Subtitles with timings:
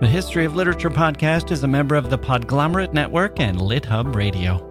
[0.00, 4.64] The History of Literature podcast is a member of the Podglomerate Network and LitHub Radio.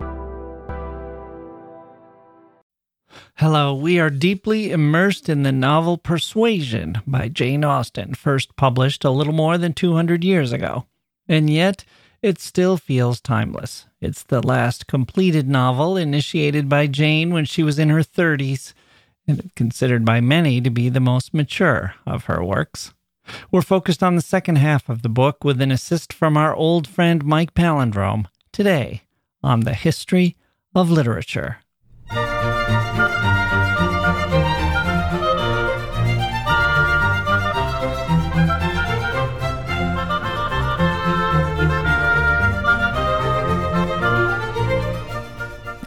[3.35, 9.09] Hello, we are deeply immersed in the novel Persuasion by Jane Austen, first published a
[9.09, 10.85] little more than 200 years ago.
[11.27, 11.83] And yet,
[12.21, 13.85] it still feels timeless.
[13.99, 18.73] It's the last completed novel initiated by Jane when she was in her 30s,
[19.27, 22.93] and considered by many to be the most mature of her works.
[23.51, 26.87] We're focused on the second half of the book with an assist from our old
[26.87, 29.03] friend Mike Palindrome today
[29.43, 30.35] on the history
[30.75, 31.57] of literature.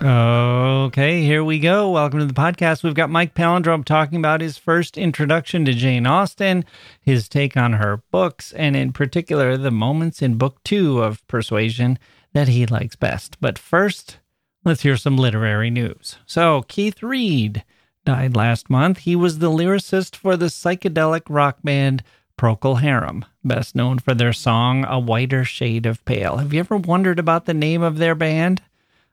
[0.03, 1.91] Uh, Okay, here we go.
[1.91, 2.83] Welcome to the podcast.
[2.83, 6.65] We've got Mike Palindrome talking about his first introduction to Jane Austen,
[7.03, 11.99] his take on her books, and in particular, the moments in book two of Persuasion
[12.33, 13.37] that he likes best.
[13.43, 14.21] But first,
[14.65, 16.17] let's hear some literary news.
[16.25, 17.63] So, Keith Reid
[18.07, 19.01] died last month.
[19.01, 22.03] He was the lyricist for the psychedelic rock band
[22.39, 26.39] Procol Harum, best known for their song A Whiter Shade of Pale.
[26.39, 28.63] Have you ever wondered about the name of their band?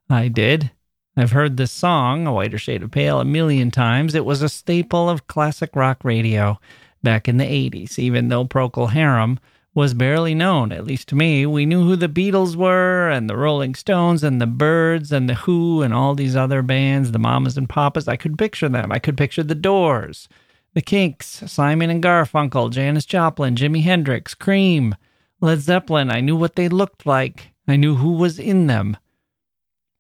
[0.10, 0.72] I did.
[1.20, 4.14] I've heard this song, A Whiter Shade of Pale, a million times.
[4.14, 6.60] It was a staple of classic rock radio
[7.02, 9.40] back in the 80s, even though Procol Harum
[9.74, 11.48] was barely known, at least to me.
[11.48, 15.34] We knew who the Beatles were, and the Rolling Stones, and the Byrds, and the
[15.34, 18.08] Who, and all these other bands, the Mamas and Papas.
[18.08, 18.92] I could picture them.
[18.92, 20.30] I could picture the Doors,
[20.76, 24.96] the Kinks, Simon and Garfunkel, Janis Joplin, Jimi Hendrix, Cream,
[25.42, 26.12] Led Zeppelin.
[26.12, 28.98] I knew what they looked like, I knew who was in them.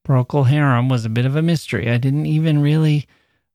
[0.07, 1.89] Procol Harum was a bit of a mystery.
[1.91, 3.07] I didn't even really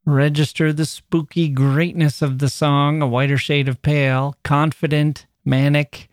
[0.04, 6.10] register the spooky greatness of the song, A Whiter Shade of Pale, confident, manic,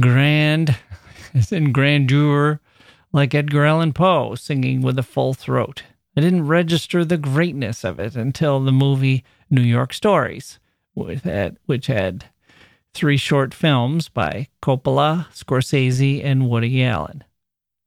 [0.00, 0.78] grand,
[1.34, 2.58] as in grandeur,
[3.12, 5.82] like Edgar Allan Poe singing with a full throat.
[6.16, 10.58] I didn't register the greatness of it until the movie New York Stories,
[10.94, 12.24] which had
[12.94, 17.24] three short films by Coppola, Scorsese, and Woody Allen.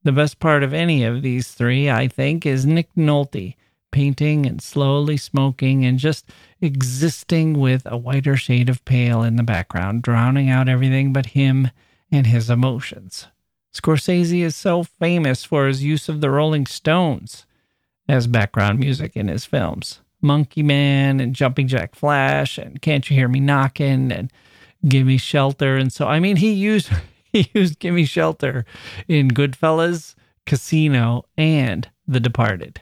[0.10, 3.54] The best part of any of these three, I think, is Nick Nolte
[3.92, 6.32] painting and slowly smoking and just
[6.62, 11.70] existing with a whiter shade of pale in the background, drowning out everything but him
[12.12, 13.28] and his emotions.
[13.72, 17.46] Scorsese is so famous for his use of the Rolling Stones
[18.08, 20.00] as background music in his films.
[20.24, 24.34] Monkey Man and Jumping Jack Flash and Can't You Hear Me Knocking and
[24.88, 25.78] Gimme Shelter.
[25.78, 26.90] And so, I mean, he used
[27.34, 28.66] he used Gimme Shelter
[29.08, 32.82] in Goodfellas, Casino, and The Departed.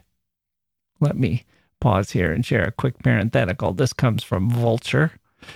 [0.99, 1.45] Let me
[1.79, 3.73] pause here and share a quick parenthetical.
[3.73, 5.11] This comes from Vulture.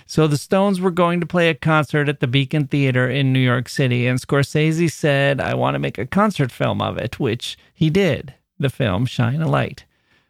[0.06, 3.40] So the Stones were going to play a concert at the Beacon Theater in New
[3.40, 7.58] York City, and Scorsese said, I want to make a concert film of it, which
[7.74, 8.36] he did.
[8.60, 9.86] The film Shine a Light.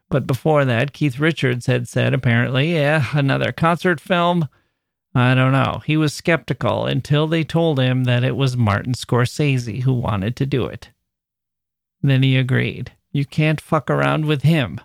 [0.09, 4.47] But before that, Keith Richards had said, apparently, yeah, another concert film.
[5.13, 5.81] I don't know.
[5.85, 10.45] He was skeptical until they told him that it was Martin Scorsese who wanted to
[10.45, 10.89] do it.
[12.01, 12.93] Then he agreed.
[13.11, 14.79] You can't fuck around with him,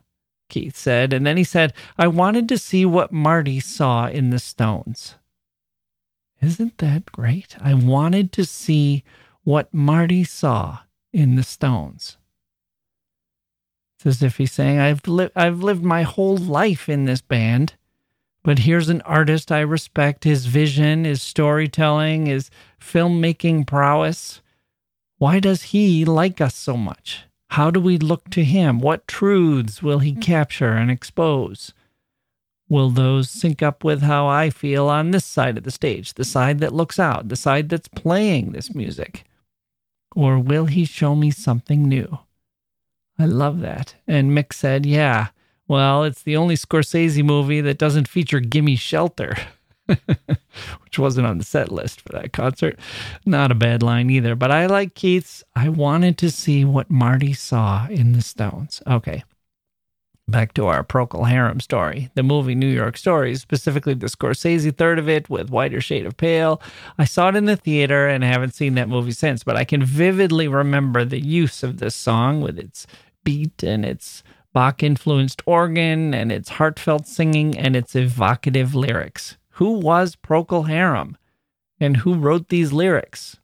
[0.49, 1.13] Keith said.
[1.13, 5.15] And then he said, I wanted to see what Marty saw in the Stones.
[6.43, 7.57] Isn't that great?
[7.61, 9.05] I wanted to see
[9.45, 10.81] what Marty saw
[11.13, 12.19] in the Stones.
[13.97, 17.75] It's as if he's saying, I've, li- I've lived my whole life in this band
[18.47, 22.49] but here's an artist I respect his vision, his storytelling, his
[22.81, 24.41] filmmaking prowess.
[25.19, 27.25] Why does he like us so much?
[27.51, 28.79] How do we look to him?
[28.79, 31.75] What truths will he capture and expose?
[32.69, 36.25] Will those sync up with how I feel on this side of the stage, the
[36.25, 39.25] side that looks out, the side that's playing this music?
[40.15, 42.21] Or will he show me something new?
[43.19, 43.97] I love that.
[44.07, 45.31] And Mick said, Yeah,
[45.69, 49.37] well, it's the only Scorsese movie that doesn't feature Gimme Shelter,
[49.87, 52.79] which wasn't on the set list for that concert.
[53.25, 55.43] Not a bad line either, but I like Keith's.
[55.55, 58.83] I wanted to see what Marty saw in the Stones.
[58.87, 59.25] Okay.
[60.29, 62.11] Back to our Procol Harum story.
[62.15, 66.17] The movie New York Stories, specifically the Scorsese third of it with Whiter Shade of
[66.17, 66.61] Pale.
[66.99, 69.85] I saw it in the theater and haven't seen that movie since, but I can
[69.85, 72.89] vividly remember the use of this song with its
[73.23, 74.25] beat and its
[74.57, 79.37] Bach influenced organ and its heartfelt singing and its evocative lyrics.
[79.61, 81.19] Who was Procol Harum?
[81.79, 83.37] And who wrote these lyrics?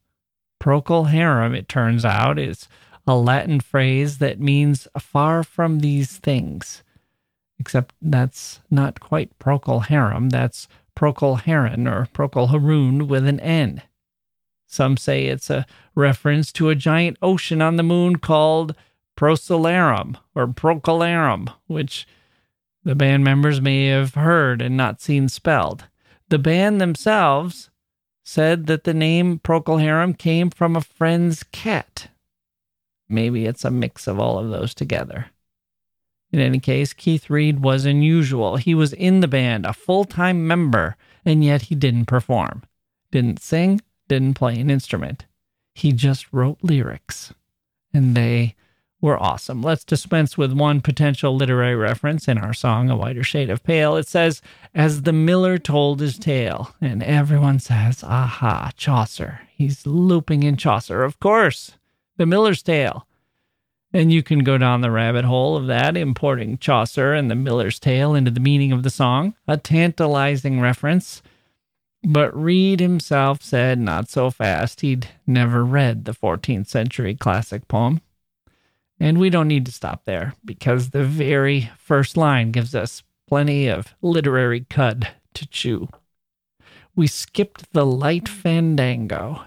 [0.59, 2.67] Procol Harum, it turns out, is
[3.07, 6.83] a Latin phrase that means far from these things.
[7.59, 10.67] Except that's not quite Procol Harum, that's
[10.97, 13.83] Procol Haron or Procol Haroon with an N.
[14.67, 18.75] Some say it's a reference to a giant ocean on the moon called
[19.17, 22.07] Procelarum or Procolarum, which
[22.85, 25.85] the band members may have heard and not seen spelled.
[26.29, 27.71] The band themselves
[28.25, 32.09] said that the name Procolarum came from a friend's cat.
[33.09, 35.27] Maybe it's a mix of all of those together.
[36.33, 38.57] In any case, Keith Reid was unusual.
[38.57, 42.63] He was in the band, a full time member, and yet he didn't perform,
[43.11, 45.27] didn't sing, didn't play an instrument.
[45.75, 47.35] He just wrote lyrics,
[47.93, 48.55] and they
[49.03, 49.61] were awesome.
[49.61, 53.97] Let's dispense with one potential literary reference in our song, A Whiter Shade of Pale.
[53.97, 54.41] It says,
[54.75, 59.41] As the miller told his tale, and everyone says, Aha, Chaucer.
[59.55, 61.73] He's looping in Chaucer, of course.
[62.17, 63.07] The Miller's Tale.
[63.93, 67.79] And you can go down the rabbit hole of that, importing Chaucer and the Miller's
[67.79, 71.23] Tale into the meaning of the song, a tantalizing reference.
[72.05, 74.81] But Reid himself said not so fast.
[74.81, 78.01] He'd never read the 14th century classic poem.
[79.03, 83.67] And we don't need to stop there because the very first line gives us plenty
[83.67, 85.89] of literary cud to chew.
[86.95, 89.43] We skipped the light fandango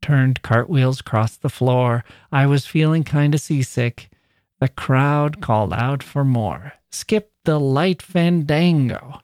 [0.00, 2.04] turned cartwheels across the floor.
[2.30, 4.08] I was feeling kind of seasick.
[4.60, 6.74] The crowd called out for more.
[6.92, 9.20] Skip the light fandango.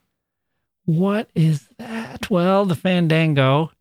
[0.83, 2.29] What is that?
[2.29, 3.71] Well, the fandango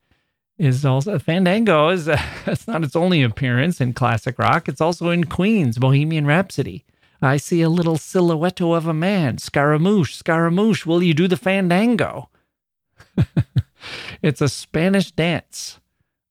[0.61, 2.07] is also fandango is
[2.47, 4.69] it's not its only appearance in classic rock.
[4.69, 6.85] It's also in Queen's Bohemian Rhapsody.
[7.23, 9.39] I see a little silhouette of a man.
[9.39, 12.29] Scaramouche, Scaramouche, will you do the fandango?
[14.23, 15.81] it's a Spanish dance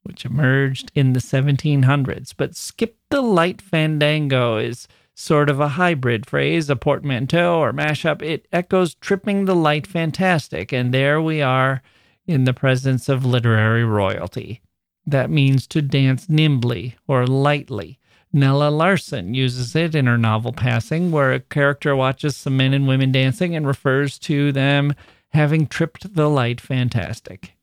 [0.03, 2.33] which emerged in the 1700s.
[2.35, 8.21] But skip the light fandango is sort of a hybrid phrase, a portmanteau or mashup.
[8.21, 11.81] It echoes tripping the light fantastic, and there we are
[12.29, 14.61] in the presence of literary royalty.
[15.05, 17.97] That means to dance nimbly or lightly.
[18.31, 22.87] Nella Larsen uses it in her novel Passing, where a character watches some men and
[22.87, 24.93] women dancing and refers to them
[25.29, 27.55] having tripped the light fantastic.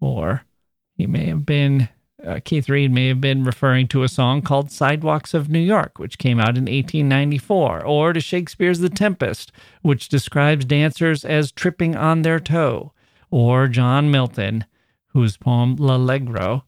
[0.00, 0.44] Or
[0.94, 1.88] he may have been,
[2.22, 5.98] uh, Keith Reid may have been referring to a song called Sidewalks of New York,
[5.98, 9.50] which came out in 1894, or to Shakespeare's The Tempest,
[9.80, 12.92] which describes dancers as tripping on their toe,
[13.30, 14.64] or John Milton,
[15.08, 16.64] whose poem L'Allegro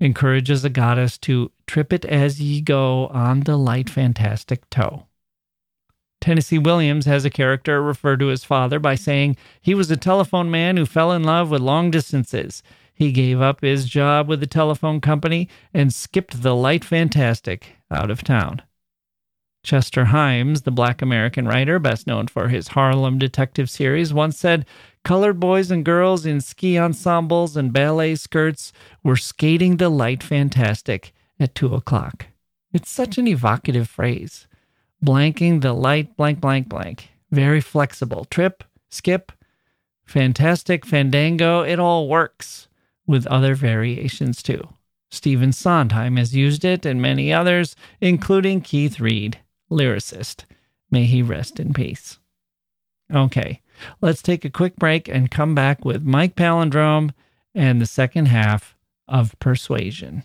[0.00, 5.06] encourages a goddess to trip it as ye go on the light fantastic toe.
[6.20, 10.50] Tennessee Williams has a character refer to his father by saying he was a telephone
[10.50, 12.62] man who fell in love with long distances.
[12.94, 18.10] He gave up his job with the telephone company and skipped the light fantastic out
[18.10, 18.62] of town.
[19.64, 24.66] Chester Himes, the black American writer, best known for his Harlem detective series, once said
[25.04, 28.72] colored boys and girls in ski ensembles and ballet skirts
[29.02, 32.26] were skating the light fantastic at two o'clock.
[32.72, 34.48] It's such an evocative phrase.
[35.04, 37.10] Blanking the light blank blank blank.
[37.30, 38.24] Very flexible.
[38.24, 39.32] Trip, skip,
[40.04, 42.68] fantastic, fandango, it all works
[43.06, 44.68] with other variations too.
[45.10, 49.38] Stephen Sondheim has used it and many others, including Keith Reid,
[49.70, 50.44] lyricist.
[50.90, 52.18] May he rest in peace.
[53.14, 53.60] Okay,
[54.00, 57.12] let's take a quick break and come back with Mike Palindrome
[57.54, 58.76] and the second half
[59.08, 60.24] of Persuasion.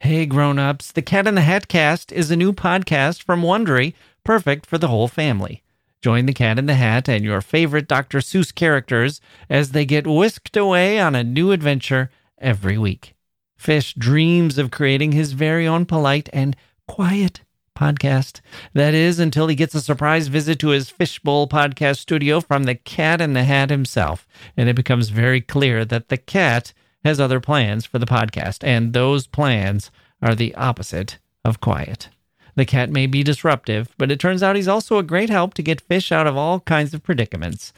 [0.00, 3.94] Hey grown-ups, the Cat in the Hat cast is a new podcast from Wondery,
[4.24, 5.62] perfect for the whole family.
[6.00, 8.18] Join the Cat in the Hat and your favorite Dr.
[8.18, 9.20] Seuss characters
[9.50, 13.16] as they get whisked away on a new adventure every week.
[13.56, 16.56] Fish dreams of creating his very own polite and
[16.86, 17.40] quiet
[17.78, 18.40] podcast.
[18.74, 22.74] That is, until he gets a surprise visit to his Fishbowl podcast studio from the
[22.74, 24.26] Cat in the Hat himself.
[24.56, 26.72] And it becomes very clear that the cat
[27.04, 32.08] has other plans for the podcast, and those plans are the opposite of quiet.
[32.56, 35.62] The cat may be disruptive, but it turns out he's also a great help to
[35.62, 37.72] get fish out of all kinds of predicaments.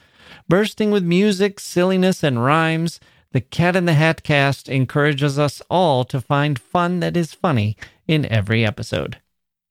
[0.49, 2.99] Bursting with music, silliness, and rhymes,
[3.33, 7.76] the Cat in the Hat cast encourages us all to find fun that is funny
[8.09, 9.19] in every episode.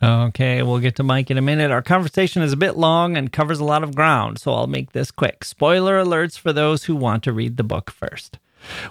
[0.00, 1.72] Okay, we'll get to Mike in a minute.
[1.72, 4.92] Our conversation is a bit long and covers a lot of ground, so I'll make
[4.92, 5.42] this quick.
[5.42, 8.38] Spoiler alerts for those who want to read the book first.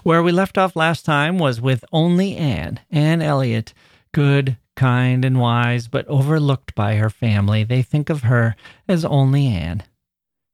[0.02, 3.72] Where we left off last time was with only Anne, Anne Elliot,
[4.12, 7.64] good, kind, and wise, but overlooked by her family.
[7.64, 8.54] They think of her
[8.86, 9.84] as only Anne.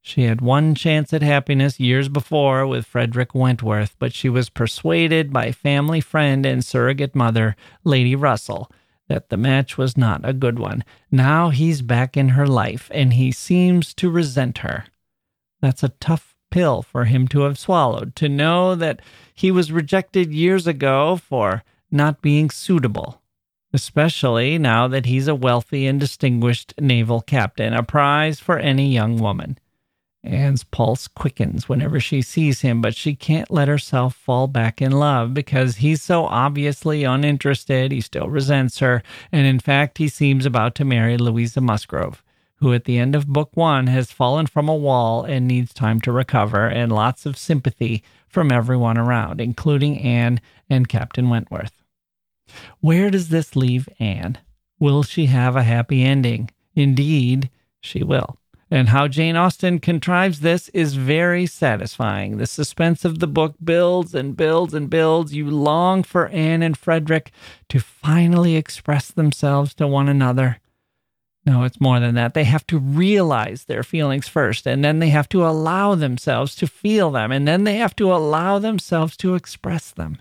[0.01, 5.33] She had one chance at happiness years before with Frederick Wentworth, but she was persuaded
[5.33, 8.71] by family friend and surrogate mother, Lady Russell,
[9.07, 10.83] that the match was not a good one.
[11.11, 14.85] Now he's back in her life, and he seems to resent her.
[15.61, 19.01] That's a tough pill for him to have swallowed, to know that
[19.33, 23.21] he was rejected years ago for not being suitable,
[23.73, 29.17] especially now that he's a wealthy and distinguished naval captain, a prize for any young
[29.17, 29.57] woman.
[30.25, 34.91] Anne's pulse quickens whenever she sees him, but she can't let herself fall back in
[34.91, 37.91] love because he's so obviously uninterested.
[37.91, 42.23] He still resents her, and in fact, he seems about to marry Louisa Musgrove,
[42.55, 46.01] who at the end of book one has fallen from a wall and needs time
[46.01, 51.83] to recover and lots of sympathy from everyone around, including Anne and Captain Wentworth.
[52.79, 54.37] Where does this leave Anne?
[54.79, 56.51] Will she have a happy ending?
[56.75, 58.37] Indeed, she will.
[58.71, 62.37] And how Jane Austen contrives this is very satisfying.
[62.37, 65.35] The suspense of the book builds and builds and builds.
[65.35, 67.31] You long for Anne and Frederick
[67.69, 70.59] to finally express themselves to one another.
[71.45, 72.33] No, it's more than that.
[72.33, 76.65] They have to realize their feelings first, and then they have to allow themselves to
[76.65, 80.17] feel them, and then they have to allow themselves to express them.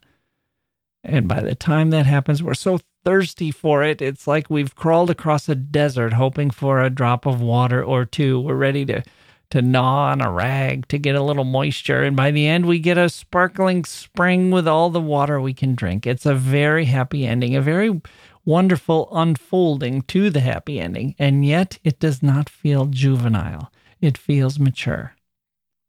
[1.03, 4.02] And by the time that happens, we're so thirsty for it.
[4.02, 8.40] It's like we've crawled across a desert hoping for a drop of water or two.
[8.40, 9.02] We're ready to
[9.50, 12.78] to gnaw on a rag to get a little moisture and by the end we
[12.80, 16.06] get a sparkling spring with all the water we can drink.
[16.06, 18.00] It's a very happy ending, a very
[18.44, 23.70] wonderful unfolding to the happy ending, and yet it does not feel juvenile.
[24.00, 25.14] It feels mature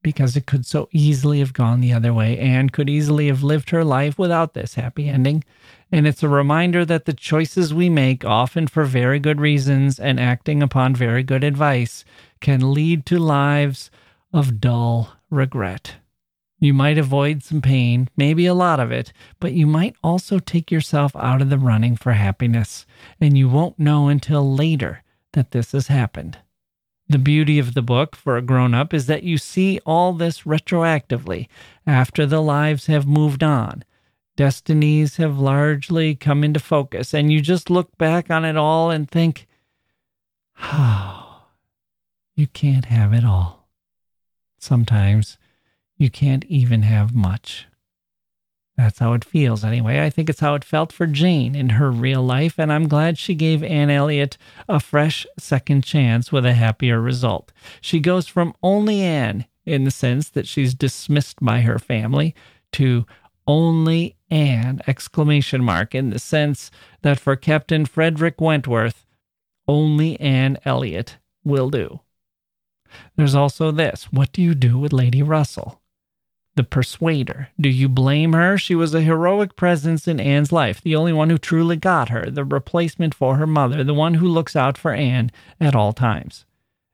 [0.06, 2.38] because it could so easily have gone the other way.
[2.38, 5.44] Anne could easily have lived her life without this happy ending.
[5.92, 10.20] And it's a reminder that the choices we make, often for very good reasons and
[10.20, 12.06] acting upon very good advice,
[12.40, 13.90] can lead to lives
[14.32, 15.96] of dull regret.
[16.60, 20.70] You might avoid some pain, maybe a lot of it, but you might also take
[20.70, 22.86] yourself out of the running for happiness,
[23.20, 25.02] and you won't know until later
[25.34, 26.38] that this has happened.
[27.08, 30.42] The beauty of the book for a grown up is that you see all this
[30.42, 31.48] retroactively
[31.86, 33.84] after the lives have moved on.
[34.36, 39.10] Destinies have largely come into focus, and you just look back on it all and
[39.10, 39.48] think,
[40.62, 41.44] oh,
[42.36, 43.70] you can't have it all.
[44.58, 45.38] Sometimes
[45.98, 47.68] you can't even have much.
[48.78, 50.04] That's how it feels, anyway.
[50.04, 53.18] I think it's how it felt for Jane in her real life, and I'm glad
[53.18, 57.54] she gave Anne Elliot a fresh second chance with a happier result.
[57.80, 62.36] She goes from only Anne, in the sense that she's dismissed by her family,
[62.74, 63.06] to
[63.48, 66.70] only Anne, exclamation mark, in the sense
[67.02, 69.06] that for Captain Frederick Wentworth,
[69.68, 72.02] only Anne Elliot will do.
[73.16, 75.82] There's also this what do you do with Lady Russell?
[76.56, 77.50] The persuader.
[77.60, 78.58] Do you blame her?
[78.58, 82.30] She was a heroic presence in Anne's life, the only one who truly got her,
[82.30, 86.46] the replacement for her mother, the one who looks out for Anne at all times.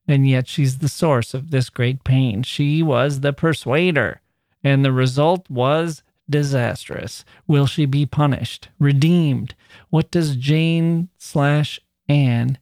[0.07, 2.43] And yet she's the source of this great pain.
[2.43, 4.21] She was the persuader,
[4.63, 7.23] and the result was disastrous.
[7.45, 9.53] Will she be punished, redeemed?
[9.89, 12.57] What does Jane slash Anne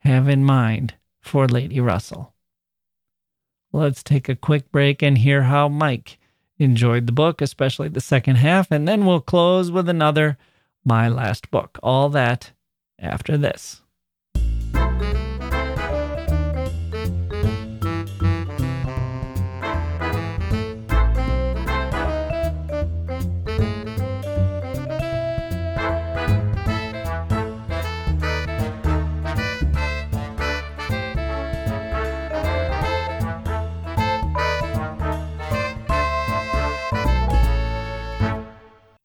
[0.00, 2.32] have in mind for Lady Russell?
[3.72, 6.18] Let's take a quick break and hear how Mike
[6.58, 10.38] enjoyed the book, especially the second half, and then we'll close with another
[10.84, 11.78] My Last Book.
[11.82, 12.52] All that
[12.98, 13.82] after this.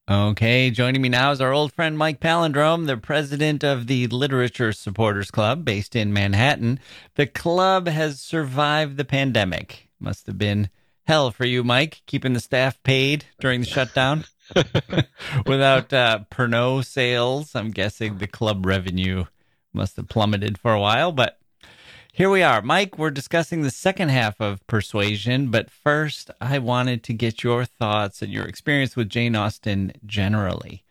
[0.10, 4.74] Okay, joining me now is our old friend Mike Palindrome, the president of the Literature
[4.74, 6.80] Supporters Club based in Manhattan.
[7.14, 9.88] The club has survived the pandemic.
[10.00, 10.72] Must have been
[11.06, 14.26] hell for you, Mike, keeping the staff paid during the shutdown.
[15.46, 19.26] Without uh, Pernod sales, I'm guessing the club revenue
[19.74, 21.39] must have plummeted for a while, but
[22.20, 22.62] here we are.
[22.62, 27.64] Mike, we're discussing the second half of Persuasion, but first I wanted to get your
[27.64, 30.84] thoughts and your experience with Jane Austen generally.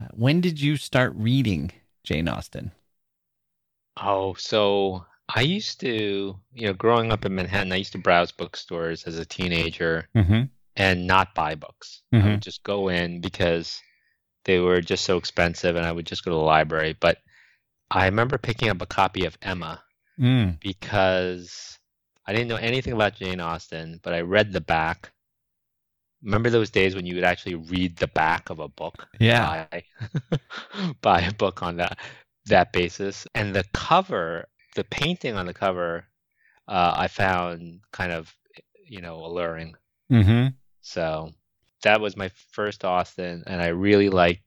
[0.00, 1.72] Uh, when did you start reading
[2.04, 2.70] Jane Austen?
[4.00, 5.04] Oh, so
[5.34, 9.18] I used to, you know, growing up in Manhattan, I used to browse bookstores as
[9.18, 10.08] a teenager.
[10.16, 10.42] Mm-hmm.
[10.80, 12.02] and not buy books.
[12.12, 12.30] I Mhm.
[12.30, 13.82] would just go in because
[14.44, 16.92] they were just so expensive, and I would just go to the library.
[16.92, 17.18] But
[17.90, 19.82] I remember picking up a copy of Emma
[20.18, 20.58] Mm.
[20.60, 21.78] because
[22.26, 25.12] I didn't know anything about Jane Austen, but I read the back.
[26.22, 29.06] Remember those days when you would actually read the back of a book?
[29.20, 29.66] Yeah.
[29.70, 29.84] Buy,
[31.00, 31.98] buy a book on that
[32.46, 33.26] that basis.
[33.34, 36.04] And the cover, the painting on the cover,
[36.66, 38.34] uh, I found kind of,
[38.84, 39.74] you know, alluring.
[40.10, 40.48] Mm-hmm.
[40.80, 41.32] So
[41.82, 44.42] that was my first Austen, and I really liked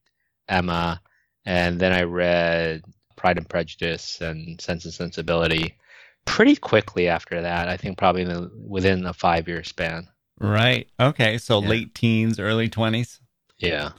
[0.47, 1.01] Emma.
[1.45, 2.83] And then I read
[3.21, 5.77] Pride and Prejudice and Sense and Sensibility
[6.25, 7.69] pretty quickly after that.
[7.69, 10.07] I think probably the, within a five year span.
[10.39, 10.87] Right.
[10.99, 11.37] Okay.
[11.37, 11.69] So Yeah.
[11.69, 13.19] late teens, early 20s.
[13.59, 13.91] Yeah.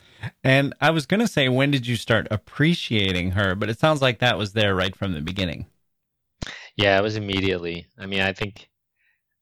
[0.42, 3.54] And I was going to say, when did you start appreciating her?
[3.54, 5.66] But it sounds like that was there right from the beginning.
[6.76, 7.86] Yeah, it was immediately.
[7.96, 8.68] I mean, I think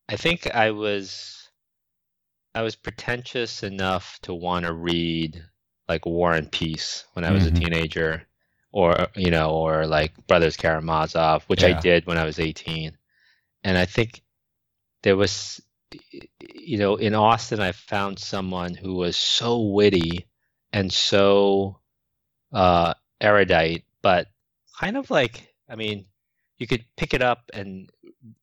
[0.09, 1.49] I think I was
[2.53, 5.43] I was pretentious enough to want to read
[5.89, 7.47] like War and Peace when I was Mhm.
[7.47, 8.27] a teenager
[8.71, 11.77] or you know or like Brothers Karamazov, which Yeah.
[11.77, 12.97] I did when I was 18.
[13.63, 14.21] And I think
[15.03, 15.61] there was
[16.53, 20.25] you know, in Austen I found someone who was so witty
[20.71, 21.79] and so
[22.53, 24.27] uh erudite, but
[24.79, 26.05] kind of like I mean,
[26.57, 27.89] you could pick it up and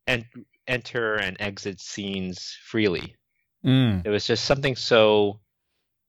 [0.06, 0.24] and
[0.66, 3.16] enter and exit scenes freely.
[3.64, 4.02] Mm.
[4.02, 5.40] There was just something so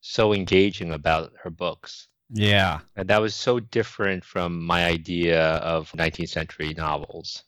[0.02, 2.09] so engaging about her books.
[2.32, 2.80] Yeah.
[2.96, 7.44] And that was so different from my idea of 19th century novels.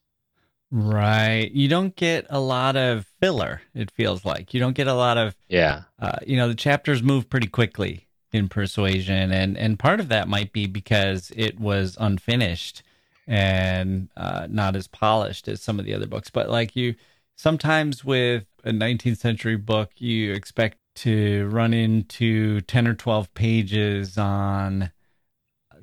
[0.71, 1.51] Right.
[1.51, 4.53] You don't get a lot of filler, it feels like.
[4.53, 5.83] You don't get a lot of, Yeah.
[5.99, 9.31] uh, you know, the chapters move pretty quickly in Persuasion.
[9.31, 12.83] And, and part of that might be because it was unfinished
[13.27, 16.29] and uh, not as polished as some of the other books.
[16.29, 16.95] But like you,
[17.35, 24.17] sometimes with a 19th century book, you expect to run into 10 or 12 pages
[24.17, 24.91] on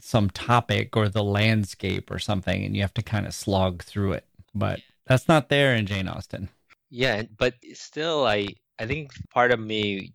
[0.00, 4.12] some topic or the landscape or something, and you have to kind of slog through
[4.12, 4.24] it.
[4.54, 6.48] But that's not there in Jane Austen.
[6.90, 10.12] Yeah, but still I I think part of me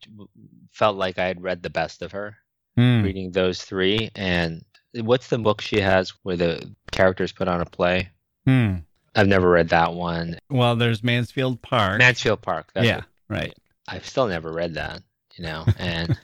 [0.71, 2.37] felt like I had read the best of her
[2.75, 3.03] Hmm.
[3.03, 4.63] reading those three and
[4.95, 8.09] what's the book she has where the characters put on a play?
[8.47, 8.77] Hmm.
[9.15, 10.39] I've never read that one.
[10.49, 11.99] Well, there's Mansfield Park.
[11.99, 12.71] Mansfield Park.
[12.75, 13.03] Yeah, it.
[13.29, 13.53] right.
[13.87, 15.01] I've still never read that,
[15.35, 16.17] you know, and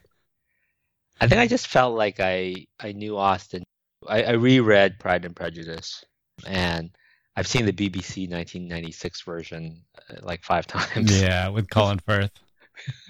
[1.21, 3.63] I think I just felt like I I knew Austen.
[4.07, 6.03] I, I reread Pride and Prejudice,
[6.45, 6.91] and
[7.35, 11.21] I've seen the BBC 1996 version uh, like five times.
[11.21, 12.31] Yeah, with Colin Firth.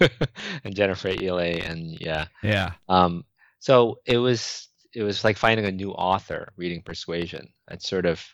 [0.64, 2.26] and Jennifer Ehle, and yeah.
[2.42, 2.72] Yeah.
[2.88, 3.24] Um,
[3.60, 7.48] so it was it was like finding a new author reading Persuasion.
[7.70, 8.24] It sort of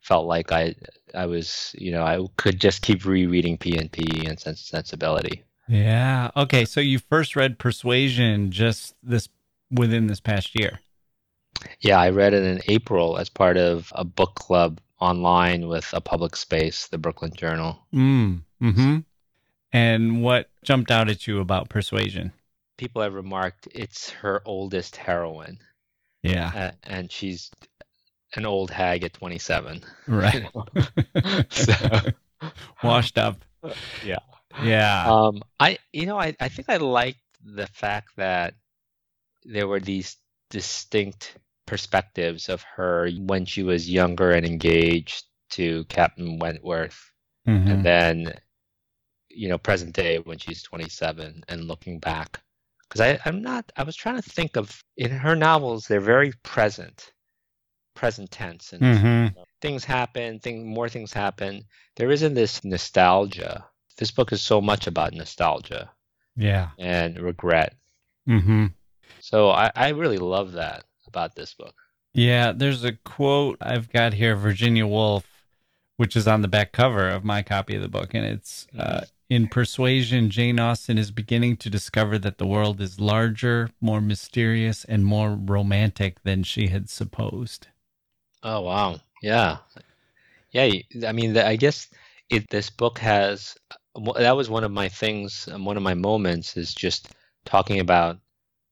[0.00, 0.74] felt like I
[1.14, 4.84] I was you know I could just keep rereading P and P and Sense and
[4.84, 5.44] Sensibility.
[5.70, 6.30] Yeah.
[6.36, 6.64] Okay.
[6.64, 9.28] So you first read Persuasion just this
[9.70, 10.80] within this past year.
[11.80, 16.00] Yeah, I read it in April as part of a book club online with a
[16.00, 17.78] public space, the Brooklyn Journal.
[17.94, 18.40] Mm.
[18.60, 18.98] Hmm.
[19.72, 22.32] And what jumped out at you about Persuasion?
[22.76, 25.58] People have remarked it's her oldest heroine,
[26.22, 26.50] Yeah.
[26.54, 27.50] uh, and she's
[28.34, 29.82] an old hag at 27.
[30.08, 30.46] Right.
[31.50, 32.00] so,
[32.82, 33.44] Washed up.
[34.04, 34.18] Yeah.
[34.62, 35.04] Yeah.
[35.06, 38.54] Um, I you know I, I think I liked the fact that
[39.44, 40.16] there were these
[40.50, 47.12] distinct perspectives of her when she was younger and engaged to Captain Wentworth,
[47.46, 47.70] Mhm.
[47.70, 48.34] and then
[49.28, 52.40] you know present day when she's 27 and looking back.
[52.88, 56.32] Because I I'm not I was trying to think of in her novels they're very
[56.42, 57.12] present,
[57.94, 59.34] present tense and Mhm.
[59.62, 61.64] things happen, thing more things happen.
[61.96, 63.69] There isn't this nostalgia.
[63.96, 65.90] This book is so much about nostalgia
[66.36, 66.70] Yeah.
[66.78, 67.74] and regret.
[68.26, 68.66] Hmm.
[69.20, 71.74] So I, I really love that about this book.
[72.14, 75.24] Yeah, there's a quote I've got here, Virginia Woolf,
[75.96, 78.14] which is on the back cover of my copy of the book.
[78.14, 82.98] And it's uh, In Persuasion, Jane Austen is beginning to discover that the world is
[82.98, 87.68] larger, more mysterious, and more romantic than she had supposed.
[88.42, 89.58] Oh wow, yeah,
[90.52, 90.72] yeah.
[91.06, 91.88] I mean, I guess
[92.30, 92.48] it.
[92.48, 93.54] This book has.
[94.16, 95.48] That was one of my things.
[95.50, 97.08] um, One of my moments is just
[97.44, 98.18] talking about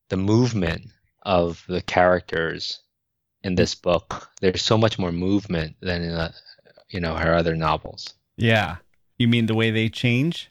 [0.09, 0.83] the movement
[1.23, 2.81] of the characters
[3.43, 4.31] in this book.
[4.41, 6.33] There's so much more movement than in, uh,
[6.91, 8.15] you know, her other novels.
[8.37, 8.77] Yeah.
[9.19, 10.51] You mean the way they change?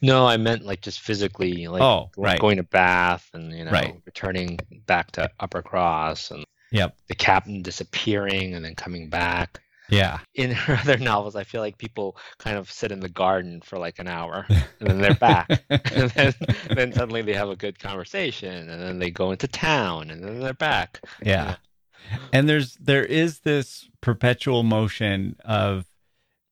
[0.00, 2.40] No, I meant like just physically, like Oh, right.
[2.40, 4.00] going to Bath and you know Right.
[4.06, 6.96] returning back to Uppercross and Yep.
[7.08, 9.60] the captain disappearing and then coming back.
[9.90, 10.18] Yeah.
[10.34, 13.78] In her other novels, I feel like people kind of sit in the garden for
[13.78, 15.48] like an hour and then they're back.
[15.70, 16.34] and then,
[16.74, 20.40] then suddenly they have a good conversation and then they go into town and then
[20.40, 21.00] they're back.
[21.22, 21.56] Yeah.
[22.32, 25.86] And there's there is this perpetual motion of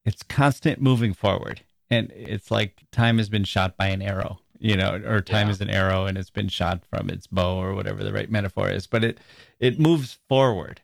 [0.05, 1.63] it's constant moving forward.
[1.91, 5.53] And it's like time has been shot by an arrow, you know, or time Yeah.
[5.53, 8.69] is an arrow and it's been shot from its bow or whatever the right metaphor
[8.71, 8.87] is.
[8.87, 9.19] But it
[9.61, 10.81] it moves forward.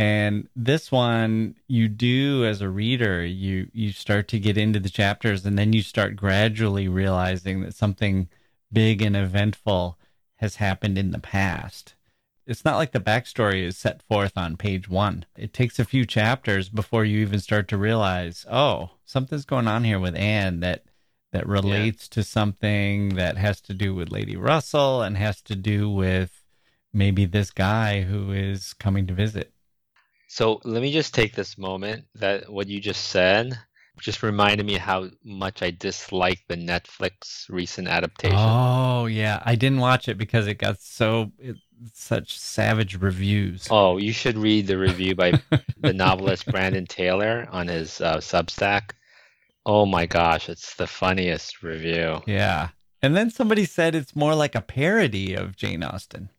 [0.00, 4.88] And this one you do as a reader, you you start to get into the
[4.88, 8.30] chapters and then you start gradually realizing that something
[8.72, 9.98] big and eventful
[10.36, 11.96] has happened in the past.
[12.46, 15.26] It's not like the backstory is set forth on page one.
[15.36, 19.84] It takes a few chapters before you even start to realize, oh, something's going on
[19.84, 20.84] here with Anne that
[21.30, 25.90] that relates to something that has to do with Lady Russell and has to do
[25.90, 26.42] with
[26.90, 29.52] maybe this guy who is coming to visit.
[30.32, 33.58] So let me just take this moment that what you just said
[33.98, 38.38] just reminded me how much I dislike the Netflix recent adaptation.
[38.38, 41.56] Oh yeah, I didn't watch it because it got so it,
[41.94, 43.66] such savage reviews.
[43.72, 45.32] Oh, you should read the review by
[45.80, 48.92] the novelist Brandon Taylor on his uh, Substack.
[49.66, 52.22] Oh my gosh, it's the funniest review.
[52.24, 52.68] Yeah,
[53.02, 56.30] and then somebody said it's more like a parody of Jane Austen.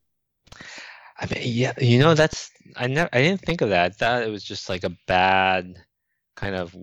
[1.22, 3.86] I mean, yeah, you know, that's I never I didn't think of that.
[3.86, 5.78] I thought it was just like a bad
[6.36, 6.76] kind of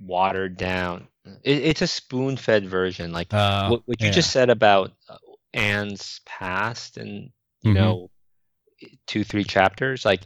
[0.00, 1.08] watered down.
[1.44, 4.14] It, it's a spoon-fed version, like Uh, what, what you yeah.
[4.14, 5.18] just said about uh,
[5.54, 7.30] Anne's past and
[7.62, 7.74] you Mhm.
[7.74, 8.10] know
[9.06, 10.22] two three chapters like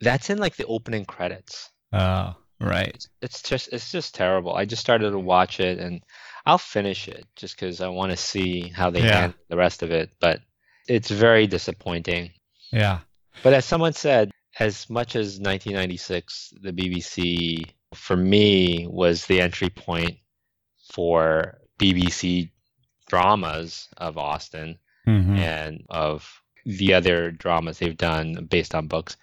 [0.00, 2.94] that's in like the opening credits Oh, right.
[2.94, 6.02] it's, it's just it's just terrible i just started to watch it and
[6.46, 9.20] i'll finish it just because i want to see how they Yeah.
[9.20, 10.40] handle the rest of it but
[10.88, 12.30] it's very disappointing
[12.72, 13.00] Yeah.
[13.42, 19.68] But as someone said as much as 1996 the bbc for me was the entry
[19.68, 20.16] point
[20.94, 22.50] for bbc
[23.08, 25.38] dramas of austen Mhm.
[25.38, 29.16] and of the other dramas they've done based on books.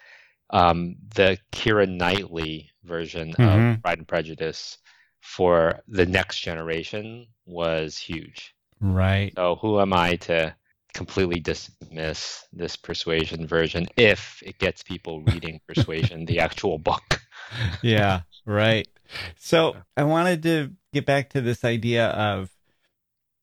[0.52, 3.76] Um, the Keira Knightley version Mhm.
[3.76, 4.78] of Pride and Prejudice
[5.20, 8.56] for the next generation was huge.
[8.80, 9.34] Right.
[9.36, 10.56] So who am I to
[10.94, 17.22] completely dismiss this Persuasion version if it gets people reading Persuasion, the actual book?
[17.82, 18.88] yeah, right.
[19.38, 22.50] So I wanted to get back to this idea of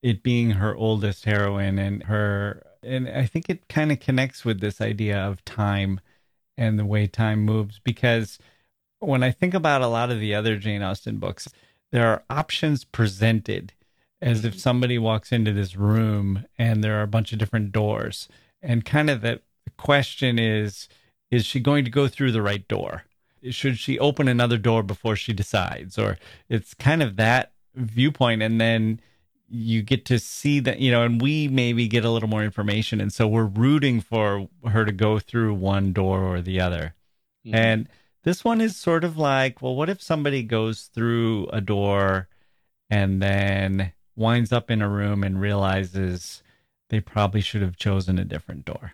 [0.03, 4.61] it being her oldest heroine and her, and I think it kind of connects with
[4.61, 6.01] this idea of time
[6.57, 8.39] and the way time moves because
[9.01, 11.49] when I think about a lot of the other Jane Austen books,
[11.91, 13.73] there are options presented
[14.22, 18.28] as if somebody walks into this room and there are a bunch of different doors.
[18.62, 19.40] And kind of the
[19.76, 20.88] question is
[21.30, 23.04] is she going to go through the right door?
[23.50, 25.96] Should she open another door before she decides?
[25.96, 28.42] Or it's kind of that viewpoint.
[28.42, 29.00] And then
[29.48, 33.00] you get to see that, you know, and we maybe get a little more information.
[33.00, 36.94] And so we're rooting for her to go through one door or the other.
[37.44, 37.54] Hmm.
[37.54, 37.88] And
[38.24, 42.28] this one is sort of like, well, what if somebody goes through a door
[42.90, 46.42] and then winds up in a room and realizes
[46.90, 48.92] they probably should have chosen a different door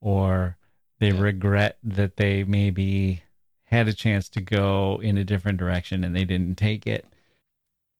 [0.00, 0.56] or
[1.00, 1.20] they Yeah.
[1.20, 3.22] regret that they maybe
[3.64, 7.06] had a chance to go in a different direction and they didn't take it.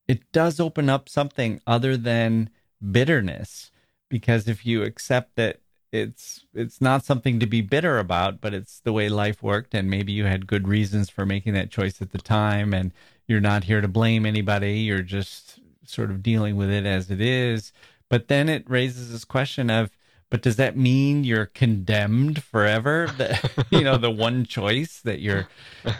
[0.06, 2.50] It does open up something other than
[2.92, 3.70] bitterness
[4.08, 5.60] because if you accept that
[5.92, 9.88] it's it's not something to be bitter about, but it's the way life worked and
[9.88, 12.92] maybe you had good reasons for making that choice at the time and
[13.26, 15.45] you're not here to blame anybody, you're just
[15.88, 17.72] sort of dealing with it as it is.
[18.08, 19.90] But then it raises this question of
[20.28, 23.08] but does that mean you're condemned forever?
[23.16, 25.48] That you know, the one choice that you're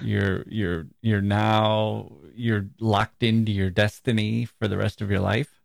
[0.03, 5.61] you're you're you're now you're locked into your destiny for the rest of your life?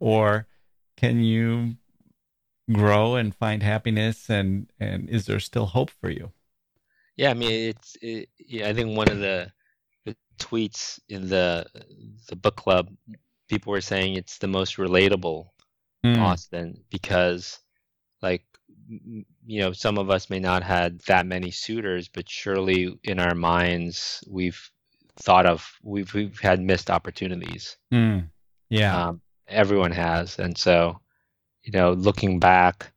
[0.00, 0.46] Or
[0.96, 1.76] can you
[2.72, 6.32] grow and find happiness and and is there still hope for you?
[7.16, 7.96] Yeah, I mean, it's.
[8.02, 9.50] It, yeah, I think one of the,
[10.04, 11.66] the tweets in the
[12.28, 12.90] the book club,
[13.48, 15.48] people were saying it's the most relatable
[16.04, 17.58] Mm, Austen because,
[18.22, 18.44] like,
[18.88, 23.34] you know, some of us may not had that many suitors, but surely in our
[23.34, 24.70] minds we've
[25.16, 27.76] thought of we've we've had missed opportunities.
[27.92, 28.28] mm,
[28.68, 29.08] yeah.
[29.08, 31.00] Um, everyone has, and so,
[31.62, 32.92] you know, looking back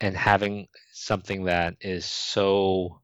[0.00, 3.00] and having something that is so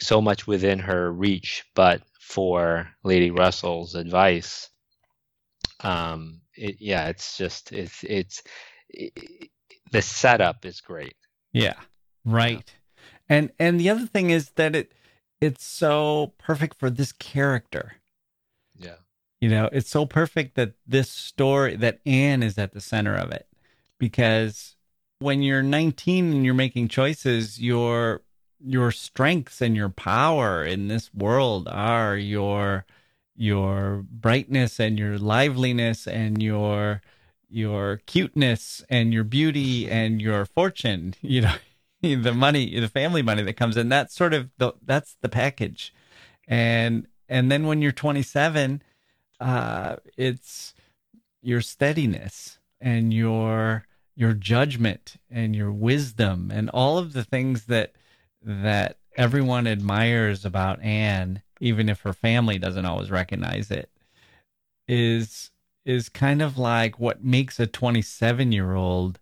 [0.00, 4.70] so much within her reach, but for Lady Russell's advice,
[5.82, 8.42] um, it, yeah, it's just it's it's
[8.88, 9.50] it,
[9.90, 11.14] the setup is great.
[11.52, 11.74] Yeah.
[12.24, 12.72] Right.
[13.28, 14.92] And and the other thing is that it
[15.40, 17.96] it's so perfect for this character.
[18.78, 18.96] Yeah.
[19.40, 23.32] You know, it's so perfect that this story that Anne is at the center of
[23.32, 23.48] it
[23.98, 24.76] because
[25.18, 28.22] when you're 19 and you're making choices, your
[28.64, 32.86] your strengths and your power in this world are your
[33.34, 37.02] your brightness and your liveliness and your
[37.48, 41.54] your cuteness and your beauty and your fortune you know
[42.02, 45.94] the money the family money that comes in that's sort of the that's the package.
[46.48, 48.82] And and then when you're 27
[49.40, 50.74] uh it's
[51.40, 57.92] your steadiness and your your judgment and your wisdom and all of the things that
[58.42, 63.88] that everyone admires about Anne even if her family doesn't always recognize it,
[64.88, 65.50] is
[65.84, 69.18] is kind of like what makes a 27 year old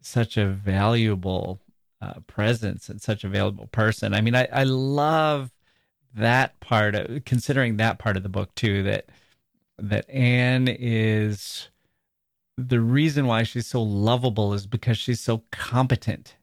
[0.00, 1.60] such a valuable
[2.00, 4.12] uh, presence and such a valuable person.
[4.12, 5.52] I mean, I, I love
[6.14, 8.82] that part of considering that part of the book too.
[8.82, 9.06] That
[9.78, 11.68] that Anne is
[12.56, 16.36] the reason why she's so lovable is because she's so competent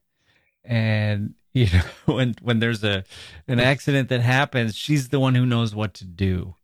[0.63, 3.03] and you know when when there's a
[3.47, 6.55] an accident that happens she's the one who knows what to do.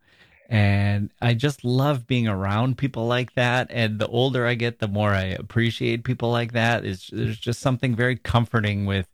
[0.48, 3.67] And i just love being around people like that.
[3.71, 6.86] And the older i get the more i appreciate people like that.
[6.86, 9.08] Is there's just something very comforting with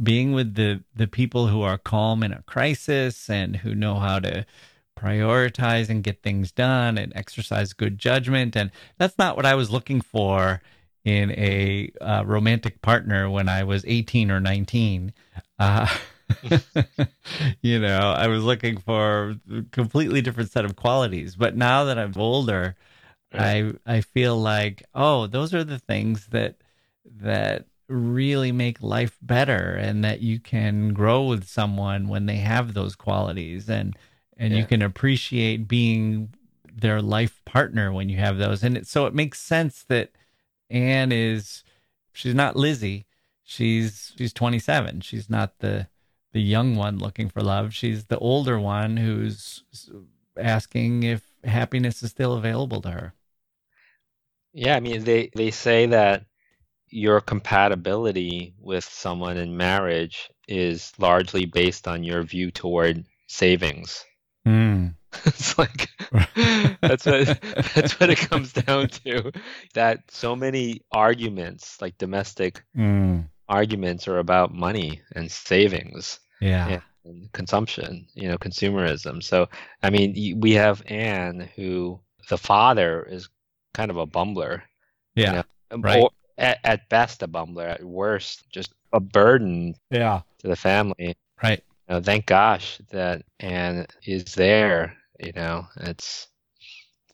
[0.00, 4.20] being with the the people who are calm in a crisis and who know how
[4.20, 4.46] to
[4.96, 8.56] prioritize and get things done and exercise good judgment.
[8.56, 10.62] And that's not what i was looking for
[11.06, 15.12] in a uh, romantic partner when I was 18 or 19.
[15.56, 15.86] Uh,
[17.62, 21.36] you know, I was looking for a completely different set of qualities.
[21.36, 22.74] But now that I'm older,
[23.32, 23.72] right.
[23.86, 26.56] I I feel like, oh, those are the things that
[27.04, 32.74] that really make life better and that you can grow with someone when they have
[32.74, 33.96] those qualities and
[34.36, 34.58] and yeah.
[34.58, 36.34] you can appreciate being
[36.74, 40.10] their life partner when you have those and it, so it makes sense that
[40.70, 41.64] Anne is
[42.12, 43.06] she's not Lizzie.
[43.44, 45.00] She's she's 27.
[45.00, 45.88] She's not the
[46.32, 47.74] the young one looking for love.
[47.74, 49.64] She's the older one who's
[50.36, 53.14] asking if happiness is still available to her.
[54.52, 56.24] Yeah, I mean they they say that
[56.88, 64.04] your compatibility with someone in marriage is largely based on your view toward savings.
[64.46, 64.94] Mm.
[65.26, 65.88] it's like
[66.80, 67.40] that's what
[67.74, 69.32] that's what it comes down to.
[69.74, 73.28] That so many arguments, like domestic mm.
[73.48, 76.20] arguments, are about money and savings.
[76.40, 76.80] Yeah.
[77.04, 79.22] And consumption, you know, consumerism.
[79.22, 79.48] So,
[79.82, 83.28] I mean, we have Anne, who the father is
[83.74, 84.62] kind of a bumbler.
[85.14, 85.44] Yeah.
[85.70, 86.02] You know, right.
[86.02, 87.68] Or at, at best, a bumbler.
[87.68, 89.76] At worst, just a burden.
[89.90, 90.22] Yeah.
[90.38, 91.16] To the family.
[91.42, 91.62] Right.
[91.88, 96.28] You know, thank gosh that Anne is there you know it's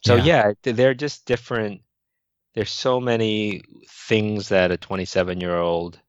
[0.03, 0.53] so yeah.
[0.63, 1.81] yeah they're just different.
[2.55, 5.99] There's so many things that a 27 year old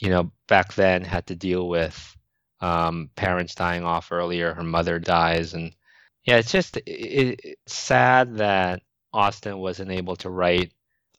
[0.00, 2.16] you know back then had to deal with
[2.60, 5.72] um, parents dying off earlier her mother dies and
[6.24, 10.72] yeah it's just it, it's sad that austen wasn't able to write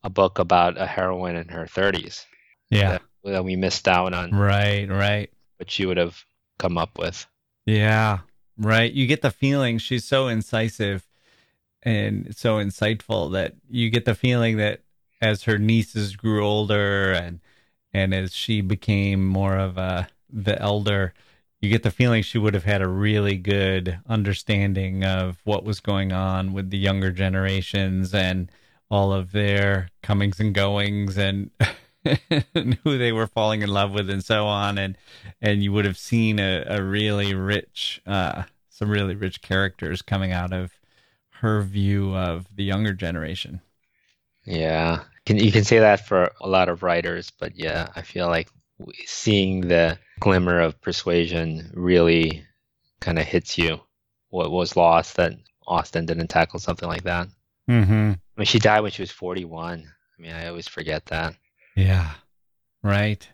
[0.03, 2.25] a book about a heroine in her 30s
[2.69, 2.91] yeah.
[2.91, 4.31] That, that we missed out on.
[4.31, 5.29] Right right.
[5.57, 6.21] What she would have
[6.59, 7.25] come up with.
[7.65, 8.19] Yeah
[8.57, 8.91] Right.
[8.91, 11.07] You get the feeling she's so incisive
[11.83, 14.81] and so insightful that you get the feeling that
[15.21, 17.39] as her nieces grew older and
[17.93, 21.13] and as she became more of a the elder,
[21.61, 25.79] you get the feeling she would have had a really good understanding of what was
[25.79, 28.51] going on with the younger generations and
[28.89, 31.49] all of their comings and goings and
[32.55, 34.97] and who they were falling in love with and so on and
[35.41, 40.31] and you would have seen a, a really rich uh, some really rich characters coming
[40.31, 40.71] out of
[41.41, 43.61] her view of the younger generation.
[44.45, 45.03] Yeah.
[45.25, 48.49] Can you can say that for a lot of writers but yeah i feel like
[49.05, 52.43] seeing the glimmer of persuasion really
[52.99, 53.79] kind of hits you.
[54.29, 55.33] What was lost that
[55.65, 57.27] austen didn't tackle something like that.
[57.69, 58.11] Mm-hmm.
[58.13, 61.35] i mean she died when she was 41 i mean i always forget that
[61.77, 62.11] yeah.
[62.81, 63.27] Right.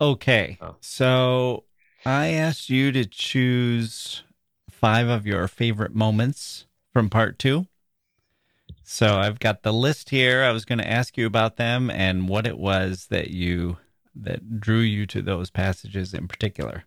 [0.00, 0.58] Okay.
[0.60, 0.76] Oh.
[0.80, 1.64] So
[2.04, 4.24] I asked you to choose
[4.68, 7.66] five of your favorite moments from part two.
[8.82, 10.42] So I've got the list here.
[10.42, 13.78] I was going to ask you about them and what it was that you
[14.14, 16.84] that drew you to those passages in particular.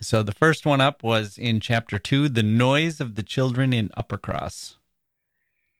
[0.00, 3.88] So the first one up was in chapter 2, the noise of the children in
[3.90, 4.76] Uppercross.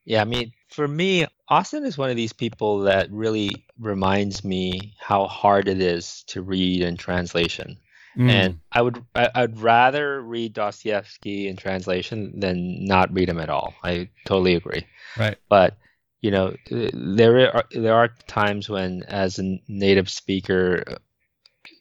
[0.04, 4.94] Yeah, I mean, for me, Austen is one of these people that really reminds me
[4.98, 7.78] how hard it is to read in translation.
[8.16, 8.30] Mm.
[8.30, 13.50] And I would I, I'd rather read Dostoevsky in translation than not read him at
[13.50, 13.74] all.
[13.82, 14.86] I totally agree.
[15.16, 15.36] Right.
[15.48, 15.76] But
[16.20, 20.96] you know, there are there are times when, as a native speaker,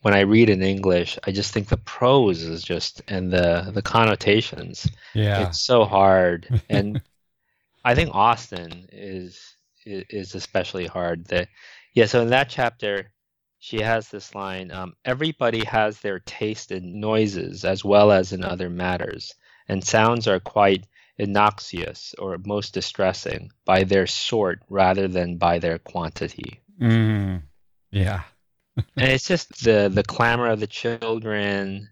[0.01, 3.81] when I read in English, I just think the prose is just and the the
[3.81, 4.87] connotations.
[5.13, 5.47] Yeah.
[5.47, 7.01] It's so hard, and
[7.83, 11.25] I think Austen is is especially hard.
[11.25, 11.49] That
[11.93, 12.05] yeah.
[12.05, 13.11] So in that chapter
[13.59, 18.43] she has this line um, Everybody has their taste in noises as well as in
[18.43, 19.33] other matters,
[19.67, 20.85] and sounds are quite
[21.17, 26.59] innoxious or most distressing by their sort rather than by their quantity.
[26.81, 27.43] Mm,
[27.91, 28.23] yeah.
[28.77, 31.89] and it's just the, the clamor of the children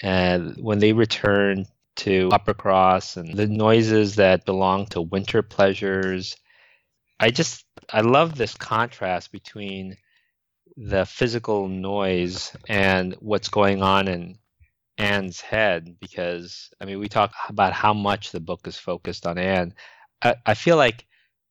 [0.00, 1.66] and when they return
[1.98, 6.36] to Uppercross and the noises that belong to winter pleasures.
[7.20, 9.96] I just I love this contrast between
[10.76, 14.38] the physical noise and what's going on in
[14.96, 19.36] Anne's head because I mean we talk about how much the book is focused on
[19.36, 19.74] Anne.
[20.22, 21.04] I, I feel like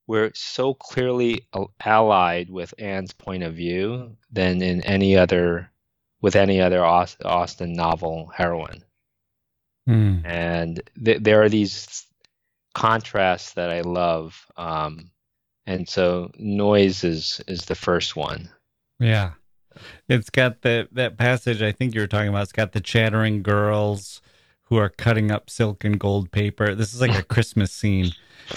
[0.08, 1.46] we're so clearly
[1.84, 5.72] allied with Anne's point of view than in any other
[6.22, 8.84] with any other Austen novel heroine.
[9.88, 10.26] Mm.
[10.26, 12.06] And th- there are these
[12.73, 14.45] contrasts that I love.
[14.58, 15.12] Um,
[15.65, 18.50] and so noise is is the first one.
[19.00, 19.32] Yeah.
[20.10, 22.43] It's got the that passage I think you were talking about.
[22.43, 24.21] It's got the chattering girls
[24.63, 26.76] who are cutting up silk and gold paper.
[26.76, 28.12] This is like a Christmas scene.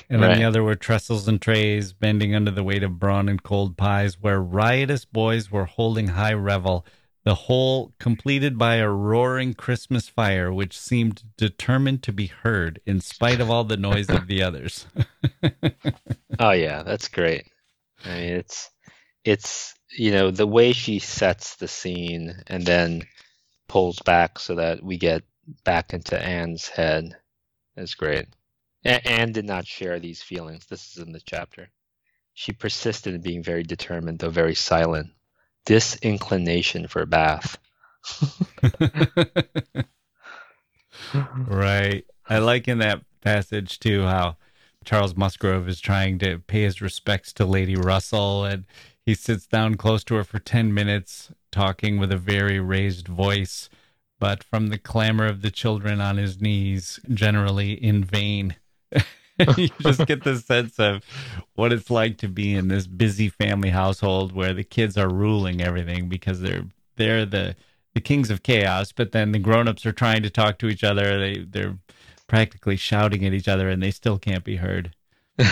[0.09, 3.43] And then the other were trestles and trays bending under the weight of brawn and
[3.43, 6.85] cold pies, where riotous boys were holding high revel,
[7.31, 13.01] the whole completed by a roaring Christmas fire, which seemed determined to be heard in
[13.01, 14.89] spite of all the noise of the others.
[16.41, 17.47] oh yeah, that's great.
[18.05, 18.69] I mean, it's
[19.25, 23.07] it's you know the way she sets the scene and then
[23.69, 25.23] pulls back so that we get
[25.63, 27.17] back into Anne's head
[27.77, 28.27] is great.
[28.85, 30.67] A- Anne did not share these feelings.
[30.67, 31.71] This is in the chapter.
[32.35, 35.11] She persisted in being very determined, though very silent.
[35.67, 37.59] Disinclination for Bath.
[41.47, 42.05] right.
[42.29, 44.37] I like in that passage too how
[44.85, 48.65] Charles Musgrove is trying to pay his respects to Lady Russell and
[49.05, 53.69] he sits down close to her for 10 minutes, talking with a very raised voice,
[54.19, 58.57] but from the clamor of the children on his knees, generally in vain.
[59.57, 61.05] you just get the sense of
[61.55, 65.61] what it's like to be in this busy family household where the kids are ruling
[65.61, 67.57] everything because they're they're the
[67.95, 71.19] the kings of chaos, but then the grown-ups are trying to talk to each other.
[71.19, 71.79] They they're
[72.27, 74.95] practically shouting at each other and they still can't be heard.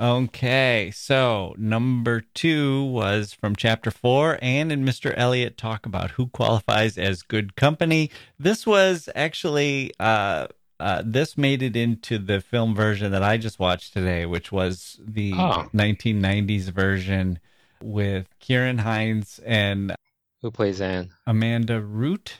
[0.00, 4.38] Okay, so number two was from chapter four.
[4.40, 5.12] Anne and Mr.
[5.14, 8.10] Elliot talk about who qualifies as good company.
[8.38, 10.46] This was actually, uh,
[10.80, 14.98] uh, this made it into the film version that I just watched today, which was
[15.02, 15.68] the oh.
[15.74, 17.38] 1990s version
[17.82, 19.94] with Ciarán Hinds and
[20.42, 21.10] who plays Anne?
[21.26, 22.38] Amanda Root.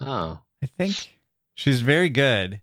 [0.00, 1.18] Oh, I think
[1.54, 2.60] she's very good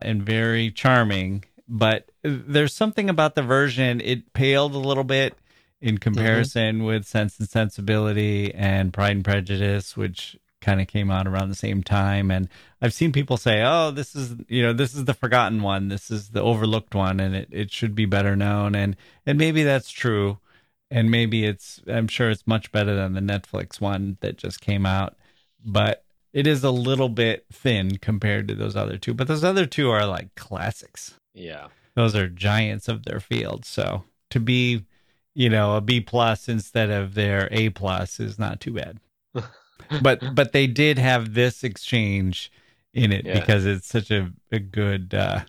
[0.00, 5.34] and very charming but there's something about the version it paled a little bit
[5.80, 6.84] in comparison mm-hmm.
[6.84, 11.54] with Sense and Sensibility and Pride and Prejudice, which kind of came out around the
[11.54, 12.30] same time.
[12.30, 12.48] And
[12.80, 16.10] I've seen people say, "Oh, this is you know this is the forgotten one, this
[16.10, 18.96] is the overlooked one, and it, it should be better known." And
[19.26, 20.38] and maybe that's true,
[20.90, 24.86] and maybe it's I'm sure it's much better than the Netflix one that just came
[24.86, 25.16] out,
[25.62, 29.12] but it is a little bit thin compared to those other two.
[29.12, 31.14] But those other two are like classics.
[31.34, 31.68] Yeah.
[31.94, 33.64] Those are giants of their field.
[33.66, 34.86] So to be,
[35.34, 38.98] you know, a B plus instead of their A plus is not too bad.
[40.02, 42.50] but but they did have this exchange
[42.94, 43.38] in it yeah.
[43.38, 45.40] because it's such a, a good uh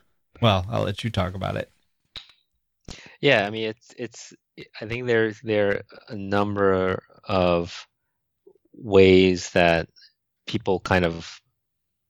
[0.42, 1.72] well, I'll let you talk about it.
[3.22, 4.34] Yeah, I mean it's it's
[4.82, 7.88] I think there's there are a number of
[8.74, 9.88] ways that
[10.46, 11.40] people kind of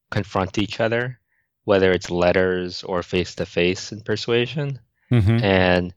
[0.10, 1.20] confront each other
[1.66, 4.80] whether it's letters or face to face in persuasion.
[5.12, 5.44] Mm-hmm.
[5.44, 5.94] And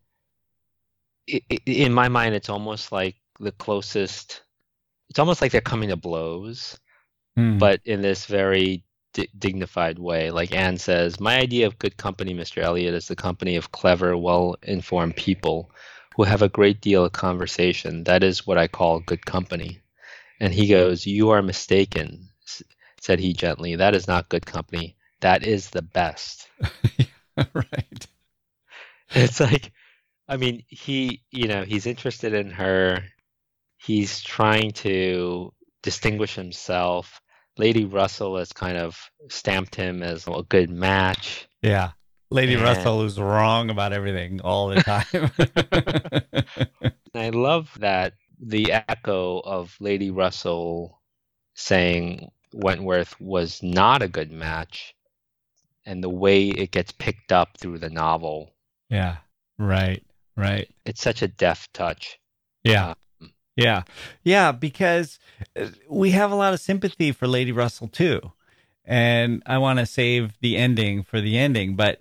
[1.26, 4.42] it, it, in my mind, it's almost like the closest.
[5.08, 6.78] It's almost like they're coming to blows,
[7.38, 7.58] mm.
[7.58, 8.84] but in this very
[9.14, 10.30] d- dignified way.
[10.30, 12.62] Like Anne says, "My idea of good company, Mr.
[12.62, 15.70] Elliot, is the company of clever, well-informed people
[16.16, 18.04] who have a great deal of conversation.
[18.04, 19.80] That is what I call good company."
[20.40, 22.28] And he goes, "You are mistaken,"
[23.00, 23.76] said he gently.
[23.76, 26.48] "That is not good company that is the best.
[27.54, 28.06] right.
[29.10, 29.72] It's like,
[30.28, 33.04] I mean, he, you know, he's interested in her.
[33.86, 37.20] He's trying to distinguish himself.
[37.56, 41.48] Lady Russell has kind of stamped him as a good match.
[41.62, 41.92] Yeah.
[42.30, 42.64] Lady and...
[42.64, 45.30] Russell is wrong about everything all the time.
[47.14, 51.00] I love that the echo of Lady Russell
[51.54, 54.96] saying Wentworth was not a good match
[55.84, 58.52] and the way it gets picked up through the novel.
[58.90, 59.18] Yeah.
[59.58, 60.04] Right.
[60.36, 60.68] Right.
[60.84, 62.18] It's such a deft touch.
[62.64, 62.90] Yeah.
[62.90, 62.96] Um,
[63.56, 63.82] yeah.
[64.22, 65.18] Yeah, because
[65.58, 68.32] uh, we have a lot of sympathy for Lady Russell too.
[68.84, 72.00] And I want to save the ending for the ending, but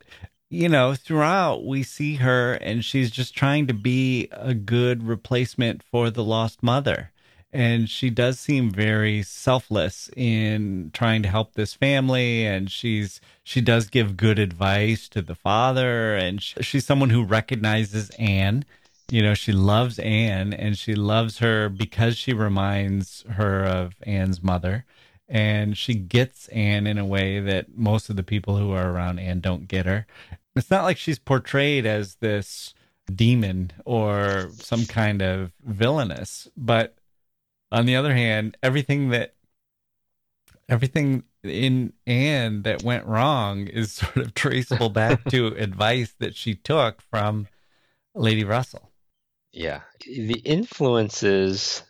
[0.49, 5.81] you know, throughout we see her and she's just trying to be a good replacement
[5.81, 7.11] for the lost mother.
[7.51, 12.45] And she does seem very selfless in trying to help this family.
[12.45, 16.15] And she's, she does give good advice to the father.
[16.15, 18.65] And she, she's someone who recognizes Anne.
[19.09, 24.41] You know, she loves Anne and she loves her because she reminds her of Anne's
[24.41, 24.85] mother
[25.27, 29.19] and she gets Anne in a way that most of the people who are around
[29.19, 30.05] Anne don't get her.
[30.55, 32.73] It's not like she's portrayed as this
[33.13, 36.95] demon or some kind of villainous, but
[37.71, 39.35] on the other hand, everything that
[40.67, 46.55] everything in Anne that went wrong is sort of traceable back to advice that she
[46.55, 47.47] took from
[48.13, 48.91] Lady Russell.
[49.55, 49.81] Yeah.
[50.05, 51.81] The influences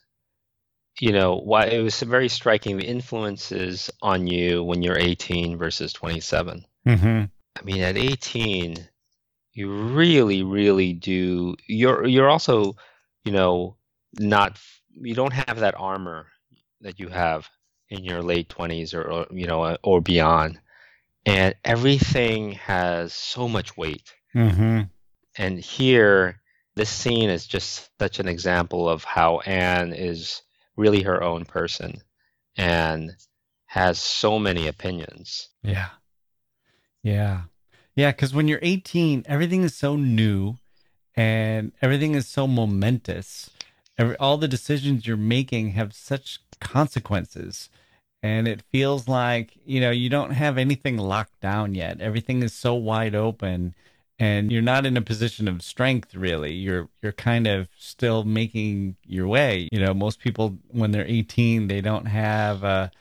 [0.99, 5.91] you know, why it was very striking the influences on you when you're 18 versus
[5.93, 6.65] 27.
[6.87, 7.23] Mm-hmm.
[7.57, 8.77] I mean, at 18,
[9.53, 11.55] you really, really do.
[11.67, 12.75] You're you're also,
[13.23, 13.77] you know,
[14.19, 14.59] not
[14.93, 16.27] you don't have that armor
[16.81, 17.49] that you have
[17.89, 20.59] in your late 20s or, or you know or beyond,
[21.25, 24.13] and everything has so much weight.
[24.35, 24.81] Mm-hmm.
[25.37, 26.41] And here,
[26.75, 30.41] this scene is just such an example of how Anne is
[30.75, 32.01] really her own person
[32.57, 33.15] and
[33.65, 35.49] has so many opinions.
[35.61, 35.89] Yeah.
[37.01, 37.43] Yeah.
[37.95, 38.11] Yeah.
[38.11, 40.57] Cause when you're 18, everything is so new
[41.15, 43.49] and everything is so momentous.
[43.97, 47.69] Every, all the decisions you're making have such consequences.
[48.21, 52.01] And it feels like, you know, you don't have anything locked down yet.
[52.01, 53.75] Everything is so wide open
[54.17, 56.53] and you're not in a position of strength really.
[56.53, 59.67] You're you're kind of still making your way.
[59.71, 62.91] You know most people when they're 18 they don't have a,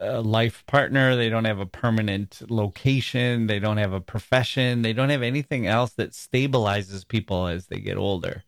[0.00, 1.16] a, life partner.
[1.16, 3.46] They don't have a permanent location.
[3.46, 4.82] They don't have a profession.
[4.82, 8.44] They don't have anything else that stabilizes people as they get older.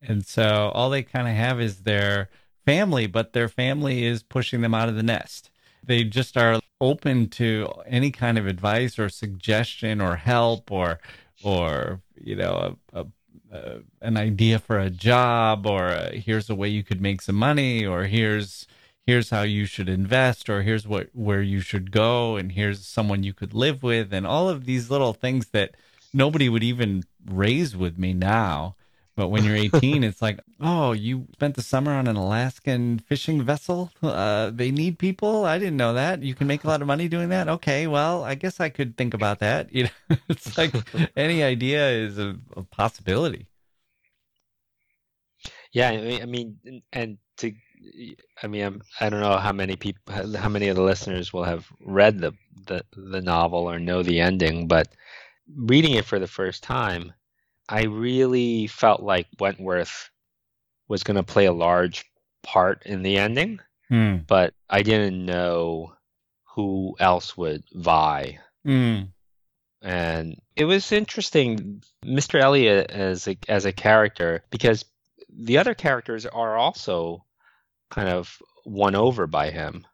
[0.00, 2.28] And so all they kind of have is their
[2.64, 5.50] family but their family is pushing them out of the nest.
[5.82, 10.98] They just are open to any kind of advice or suggestion or help or
[11.42, 13.06] or you know a,
[13.52, 17.36] a, an idea for a job or a, here's a way you could make some
[17.36, 18.66] money or here's
[19.06, 23.22] here's how you should invest or here's what where you should go and here's someone
[23.22, 25.74] you could live with and all of these little things that
[26.12, 28.74] nobody would even raise with me now
[29.16, 33.42] but when you're 18, it's like, oh, you spent the summer on an Alaskan fishing
[33.42, 33.90] vessel.
[34.02, 35.46] Uh, they need people.
[35.46, 36.22] I didn't know that.
[36.22, 37.48] You can make a lot of money doing that.
[37.48, 39.68] Okay, well, I guess I could think about that.
[39.76, 40.72] You know, it's like
[41.16, 43.46] any idea is a, a possibility.
[45.72, 47.52] Yeah, I mean, and to,
[48.42, 51.44] I mean, I'm, I don't know how many people, how many of the listeners will
[51.44, 52.32] have read the
[52.66, 54.88] the, the novel or know the ending, but
[55.54, 57.12] reading it for the first time
[57.68, 60.10] I really felt like Wentworth
[60.88, 62.04] was going to play a large
[62.42, 63.60] part in the ending,
[63.90, 64.26] mm.
[64.26, 65.94] but I didn't know
[66.54, 68.38] who else would vie.
[68.66, 69.08] Mm.
[69.82, 72.40] And it was interesting, Mr.
[72.40, 74.84] Elliot as a as a character, because
[75.28, 77.24] the other characters are also
[77.90, 79.86] kind of won over by him.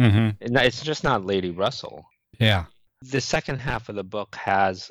[0.00, 0.56] Mm-hmm.
[0.56, 2.06] It's just not Lady Russell.
[2.38, 2.66] Yeah.
[3.02, 4.90] The second half of the book has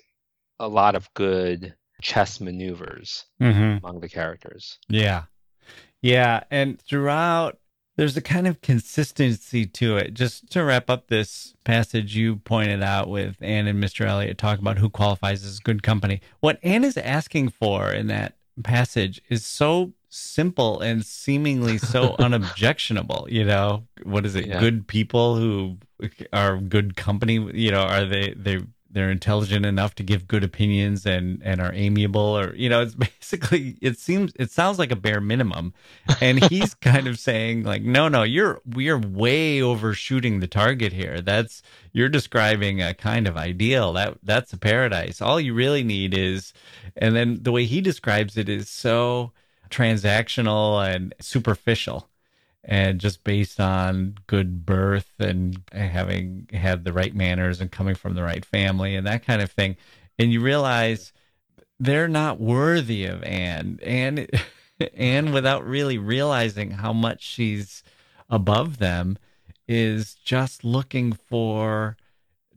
[0.59, 3.86] a lot of good chess maneuvers mm-hmm.
[3.86, 4.80] among the characters.
[4.89, 5.24] Yeah.
[6.02, 6.43] Yeah.
[6.52, 7.58] And throughout,
[7.95, 10.14] there's a kind of consistency to it.
[10.14, 14.06] Just to wrap up this passage you pointed out with Anne and Mr.
[14.06, 16.22] Elliot talk about who qualifies as good company.
[16.39, 23.28] What Anne is asking for in that passage is so simple and seemingly so unobjectionable
[23.30, 24.60] you know what is it yeah.
[24.60, 25.78] good people who
[26.32, 31.05] are good company you know are they they they're intelligent enough to give good opinions
[31.05, 34.95] and and are amiable or you know it's basically it seems it sounds like a
[34.95, 35.73] bare minimum.
[36.21, 41.21] And he's kind of saying like no no you're we're way overshooting the target here.
[41.21, 41.61] That's
[41.91, 43.93] you're describing a kind of ideal.
[43.93, 45.21] That that's a paradise.
[45.21, 46.53] All you really need is
[46.95, 49.31] and then the way he describes it is so
[49.69, 52.09] transactional and superficial
[52.68, 58.13] and just based on good birth and having had the right manners and coming from
[58.13, 59.78] the right family and that kind of thing.
[60.20, 61.13] And you realize
[61.80, 63.80] they're not worthy of Anne.
[63.82, 64.28] Anne,
[64.97, 67.84] Anne, without really realizing how much she's
[68.30, 69.18] above them,
[69.65, 71.95] is just looking for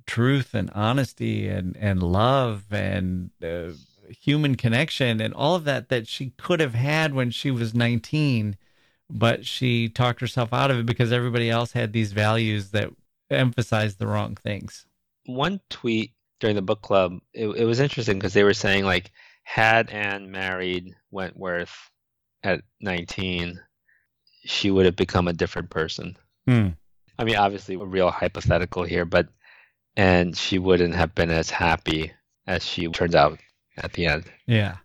[0.07, 3.71] truth and honesty and, and love and uh,
[4.09, 8.57] human connection and all of that that she could have had when she was 19
[9.11, 12.91] but she talked herself out of it because everybody else had these values that
[13.31, 14.87] emphasized the wrong things.
[15.27, 19.13] One tweet during the book club, it, it was interesting because they were saying like,
[19.43, 21.91] had Anne married Wentworth
[22.43, 23.61] at 19,
[24.45, 26.17] she would have become a different person.
[26.47, 26.69] Hmm.
[27.19, 29.29] I mean, obviously, a real hypothetical here, but
[29.97, 32.13] and she wouldn't have been as happy
[32.47, 33.39] as she turns out
[33.77, 34.25] at the end.
[34.47, 34.77] Yeah.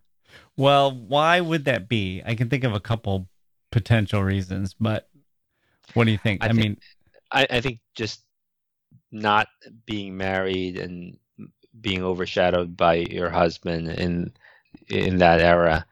[0.58, 2.22] Well, why would that be?
[2.26, 3.28] I can think of a couple
[3.72, 5.10] potential reasons, but
[5.94, 6.44] what do you think?
[6.44, 6.78] I, I think, mean,
[7.32, 8.22] I, I think just
[9.12, 9.48] not
[9.86, 11.18] being married and
[11.80, 14.34] being overshadowed by your husband in
[14.88, 15.86] in that era,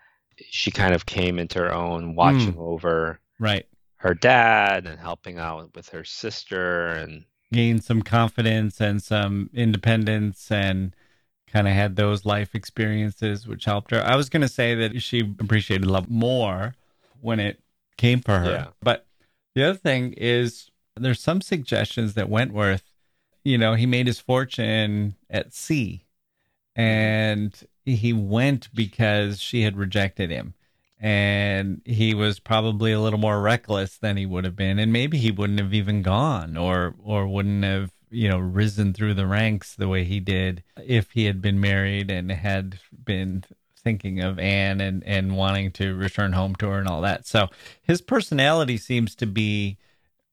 [0.49, 3.65] she kind of came into her own, watching mm, over right
[3.97, 10.51] her dad and helping out with her sister and gained some confidence and some independence
[10.51, 10.93] and
[11.47, 14.03] kind of had those life experiences which helped her.
[14.03, 16.74] I was going to say that she appreciated love more
[17.21, 17.62] when it
[17.97, 18.51] came for her.
[18.51, 18.67] Yeah.
[18.81, 19.05] But
[19.55, 22.83] the other thing is there's some suggestions that Wentworth,
[23.43, 26.05] you know, he made his fortune at sea
[26.75, 30.53] and he went because she had rejected him.
[30.99, 35.17] And he was probably a little more reckless than he would have been, and maybe
[35.17, 39.75] he wouldn't have even gone, or or wouldn't have you know risen through the ranks
[39.75, 43.43] the way he did if he had been married and had been
[43.84, 47.27] thinking of Anne and and wanting to return home to her and all that.
[47.27, 47.49] So
[47.81, 49.77] his personality seems to be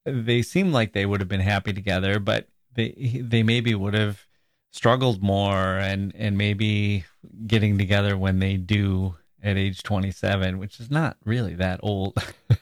[0.05, 4.27] they seem like they would have been happy together, but they they maybe would have
[4.73, 7.05] struggled more and and maybe
[7.47, 12.15] getting together when they do at age 27, which is not really that old.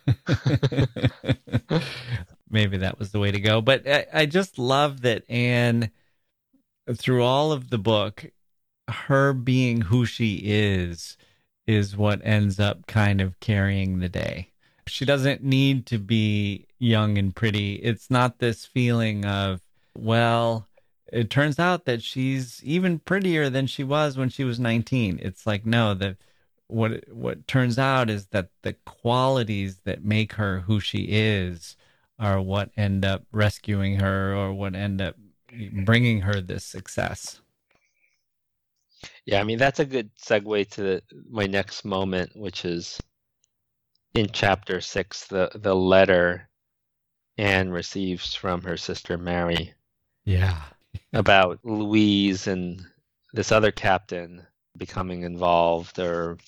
[2.50, 3.60] maybe that was the way to go.
[3.60, 5.90] But I, I just love that Anne
[6.94, 8.26] through all of the book
[8.88, 11.16] her being who she is
[11.66, 14.50] is what ends up kind of carrying the day.
[14.86, 17.74] She doesn't need to be young and pretty.
[17.74, 19.60] It's not this feeling of,
[19.96, 20.66] well,
[21.12, 25.18] it turns out that she's even prettier than she was when she was 19.
[25.22, 26.16] It's like, no, the
[26.68, 31.76] what what turns out is that the qualities that make her who she is
[32.18, 35.16] are what end up rescuing her or what end up
[35.84, 37.40] bringing her this success.
[39.24, 43.00] Yeah, I mean that's a good segue to the, my next moment, which is
[44.14, 46.48] in chapter six, the the letter
[47.36, 49.74] Anne receives from her sister Mary.
[50.24, 50.60] Yeah.
[51.12, 52.84] about Louise and
[53.32, 54.46] this other captain
[54.76, 56.38] becoming involved or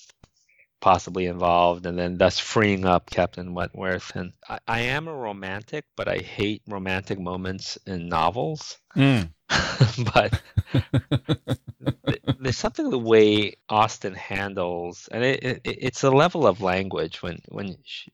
[0.81, 4.15] possibly involved and then thus freeing up Captain Wentworth.
[4.15, 8.77] And I, I am a romantic, but I hate romantic moments in novels.
[8.95, 9.29] Mm.
[10.13, 10.41] but
[12.41, 17.39] there's something the way Austen handles, and it, it, it's a level of language when
[17.49, 18.11] when she,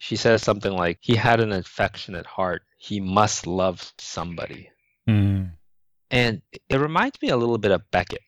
[0.00, 2.62] she says something like, "He had an affectionate heart.
[2.76, 4.68] He must love somebody,"
[5.08, 5.50] mm.
[6.10, 8.22] and it reminds me a little bit of Beckett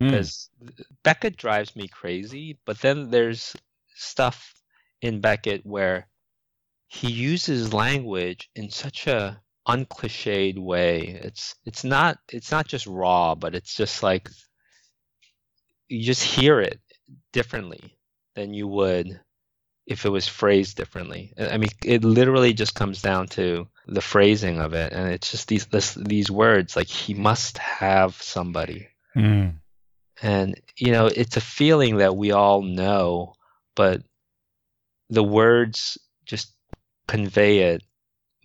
[0.00, 0.84] because mm.
[1.04, 2.58] Beckett drives me crazy.
[2.66, 3.54] But then there's
[3.94, 4.54] stuff
[5.00, 6.08] in Beckett where
[6.88, 11.20] he uses language in such a uncliched way.
[11.22, 14.28] It's it's not it's not just raw, but it's just like
[15.94, 16.80] you just hear it
[17.32, 17.96] differently
[18.34, 19.20] than you would
[19.86, 21.32] if it was phrased differently.
[21.38, 25.48] I mean, it literally just comes down to the phrasing of it, and it's just
[25.48, 29.52] these this, these words like he must have somebody, mm.
[30.22, 33.34] and you know, it's a feeling that we all know,
[33.76, 34.02] but
[35.10, 36.52] the words just
[37.06, 37.82] convey it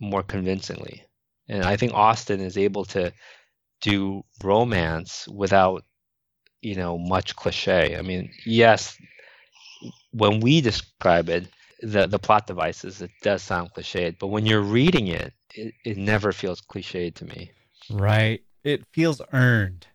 [0.00, 1.04] more convincingly.
[1.48, 3.12] And I think Austen is able to
[3.80, 5.84] do romance without,
[6.62, 7.96] you know, much cliche.
[7.96, 8.96] I mean, yes,
[10.12, 11.46] when we describe it,
[11.82, 15.96] the the plot devices, it does sound cliched, but when you're reading it, it, it
[15.96, 17.50] never feels cliched to me.
[17.90, 18.42] Right.
[18.62, 19.86] It feels earned.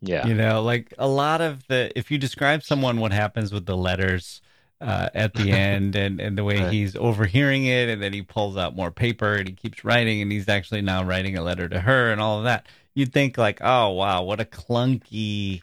[0.00, 0.26] Yeah.
[0.26, 3.76] You know, like a lot of the if you describe someone what happens with the
[3.76, 4.40] letters,
[4.80, 6.72] uh, at the end and, and the way right.
[6.72, 10.30] he's overhearing it and then he pulls out more paper and he keeps writing and
[10.30, 13.58] he's actually now writing a letter to her and all of that you'd think like
[13.62, 15.62] oh wow what a clunky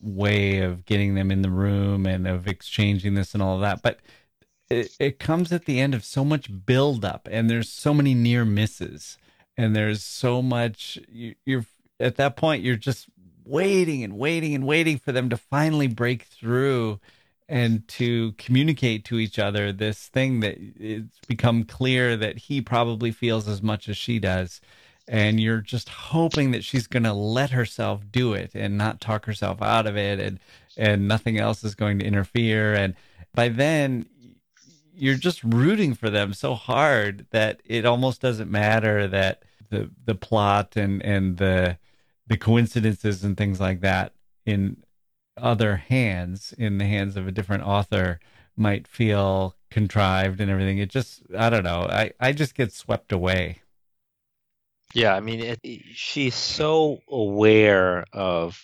[0.00, 3.82] way of getting them in the room and of exchanging this and all of that
[3.82, 4.00] but
[4.68, 8.44] it, it comes at the end of so much buildup, and there's so many near
[8.44, 9.18] misses,
[9.56, 10.98] and there's so much.
[11.08, 11.66] You, you're
[12.00, 13.06] at that point, you're just
[13.44, 17.00] waiting and waiting and waiting for them to finally break through
[17.48, 23.12] and to communicate to each other this thing that it's become clear that he probably
[23.12, 24.60] feels as much as she does
[25.08, 29.26] and you're just hoping that she's going to let herself do it and not talk
[29.26, 30.40] herself out of it and
[30.76, 32.74] and nothing else is going to interfere.
[32.74, 32.94] And
[33.34, 34.06] by then
[34.94, 40.14] you're just rooting for them so hard that it almost doesn't matter that the the
[40.14, 41.78] plot and and the
[42.26, 44.12] the coincidences and things like that
[44.44, 44.76] in
[45.36, 48.18] other hands in the hands of a different author
[48.56, 50.78] might feel contrived and everything.
[50.78, 51.86] It just i don't know.
[51.90, 53.60] I i just get swept away
[54.96, 55.60] yeah i mean it,
[55.94, 58.60] she's so aware of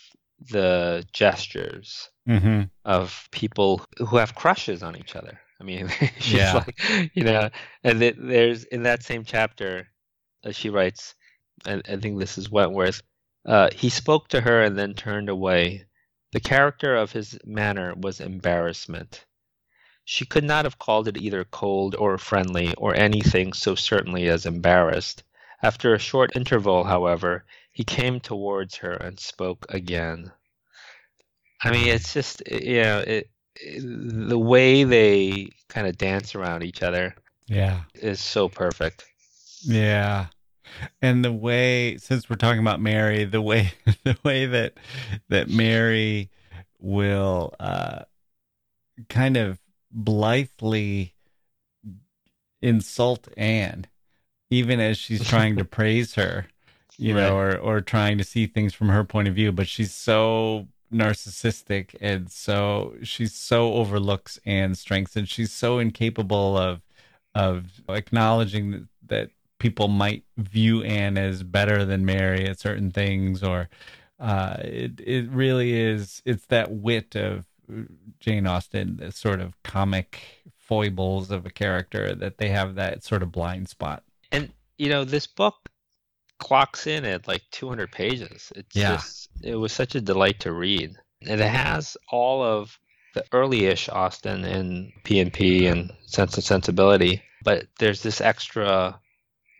[0.50, 2.62] the gestures mm-hmm.
[2.84, 6.54] of people who have crushes on each other i mean she's Yeah.
[6.54, 7.50] like you know
[7.84, 9.86] and th- there's in that same chapter
[10.44, 11.14] uh, she writes
[11.66, 13.02] and i think this is wentworth
[13.44, 15.84] uh, he spoke to her and then turned away
[16.32, 19.26] the character of his manner was embarrassment
[20.04, 24.46] she could not have called it either cold or friendly or anything so certainly as
[24.46, 25.22] embarrassed
[25.62, 30.30] after a short interval however he came towards her and spoke again.
[31.62, 33.82] I mean it's just you know it, it
[34.28, 37.14] the way they kind of dance around each other
[37.46, 37.82] yeah.
[37.94, 39.04] is so perfect.
[39.62, 40.26] Yeah.
[41.00, 43.72] And the way since we're talking about Mary, the way
[44.04, 44.74] the way that
[45.28, 46.30] that Mary
[46.78, 48.02] will uh
[49.08, 49.58] kind of
[49.90, 51.14] blithely
[52.60, 53.86] insult Anne
[54.52, 56.46] even as she's trying to praise her,
[56.98, 59.92] you know, or or trying to see things from her point of view, but she's
[59.92, 66.82] so narcissistic and so she's so overlooks Anne's strengths and she's so incapable of
[67.34, 69.30] of acknowledging that, that
[69.62, 73.70] people might view Anne as better than Mary at certain things, or
[74.20, 76.20] uh, it it really is.
[76.26, 77.46] It's that wit of
[78.20, 83.22] Jane Austen, the sort of comic foibles of a character that they have that sort
[83.22, 84.02] of blind spot.
[84.32, 85.54] And you know this book
[86.38, 88.52] clocks in at like 200 pages.
[88.56, 88.96] It's Yeah.
[88.96, 90.96] just it was such a delight to read.
[91.22, 92.76] And it has all of
[93.14, 98.98] the early-ish austen and p&p and sense and sensibility but there's this extra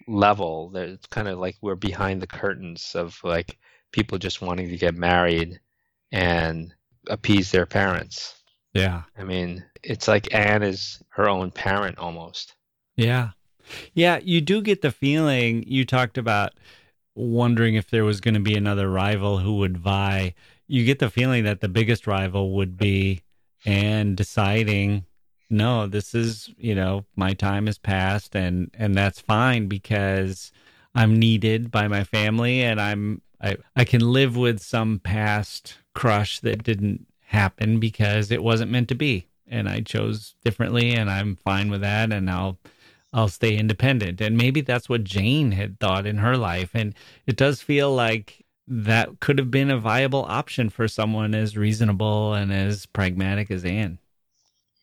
[0.08, 3.58] level that it's kind of like we're behind the curtains of like
[3.92, 5.60] people just wanting to get married
[6.12, 6.72] and
[7.08, 8.34] appease their parents.
[8.72, 12.54] Yeah, i mean it's like anne is her own parent almost.
[12.96, 13.30] Yeah,
[13.94, 14.20] yeah.
[14.22, 16.52] You do get the feeling you talked about
[17.14, 20.34] wondering if there was going to be another rival who would vie.
[20.66, 23.22] You get the feeling that the biggest rival would be
[23.64, 25.04] Anne deciding
[25.52, 30.50] no this is you know my time has passed and and that's fine because
[30.94, 36.40] i'm needed by my family and i'm i i can live with some past crush
[36.40, 41.36] that didn't happen because it wasn't meant to be and i chose differently and i'm
[41.36, 42.58] fine with that and i'll
[43.12, 46.94] i'll stay independent and maybe that's what jane had thought in her life and
[47.26, 52.34] it does feel like that could have been a viable option for someone as reasonable
[52.34, 53.98] Anne as pragmatic as anne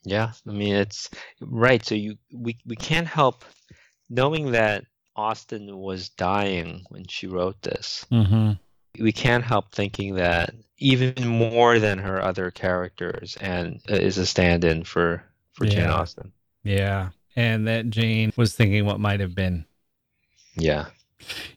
[0.04, 1.10] Yeah, I mean it's
[1.42, 1.84] right.
[1.86, 3.44] So you we we can't help
[4.10, 8.06] knowing that Austen was dying when she wrote this.
[8.12, 8.54] mm-hmm.
[9.00, 14.26] We can't help thinking that even more than her other characters, and uh, is a
[14.26, 15.24] stand-in for
[15.54, 16.32] for Jane Austen.
[16.64, 17.10] Yeah.
[17.36, 19.66] And that Jane was thinking what might have been.
[20.56, 20.88] Yeah,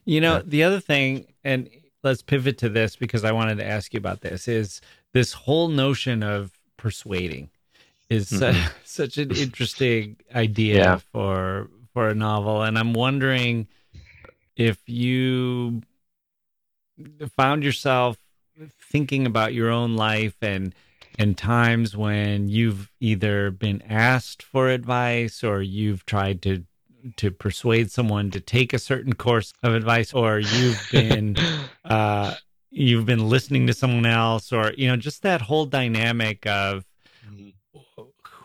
[0.05, 0.41] You know, Yeah.
[0.45, 1.69] the other thing, and
[2.03, 4.81] let's pivot to this because I wanted to ask you about this, is
[5.13, 7.49] this whole notion of persuading
[8.09, 8.71] is su- Mhm.
[8.83, 10.97] such an interesting idea Yeah.
[11.11, 12.63] for for a novel.
[12.63, 13.67] And I'm wondering
[14.55, 15.81] if you
[17.35, 18.17] found yourself
[18.91, 20.73] thinking about your own life and
[21.17, 26.63] and times when you've either been asked for advice or you've tried to
[27.17, 31.35] to persuade someone to take a certain course of advice or you've been
[31.85, 32.33] uh
[32.71, 36.85] you've been listening to someone else or you know just that whole dynamic of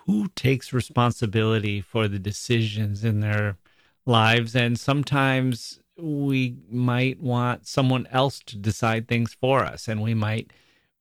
[0.08, 3.58] who takes responsibility for the decisions in their
[4.06, 4.56] lives.
[4.56, 10.50] And sometimes we might want someone else to decide things for us and we might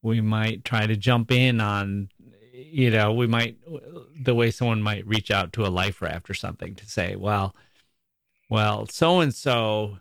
[0.02, 2.10] we might try to jump in on
[2.54, 3.58] you know we might
[4.20, 7.56] the way someone might reach out to a life raft or something to say well
[8.50, 10.00] well so and so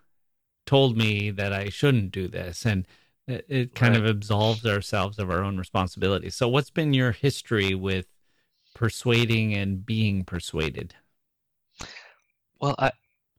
[0.66, 2.86] told me that I shouldn't do this and
[3.26, 4.02] it, it kind Right.
[4.04, 8.06] of absolves ourselves of our own responsibility so what's been your history with
[8.74, 10.94] persuading and being persuaded?
[12.60, 12.92] Well, I,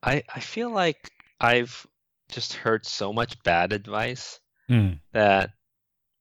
[0.03, 1.85] I, I feel like I've
[2.29, 4.39] just heard so much bad advice
[4.69, 4.99] Mm.
[5.13, 5.51] that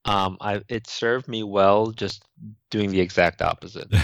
[0.06, 2.24] um, I it served me well just
[2.70, 3.92] doing the exact opposite.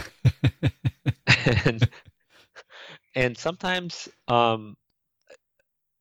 [1.64, 1.88] and
[3.14, 4.76] and sometimes um,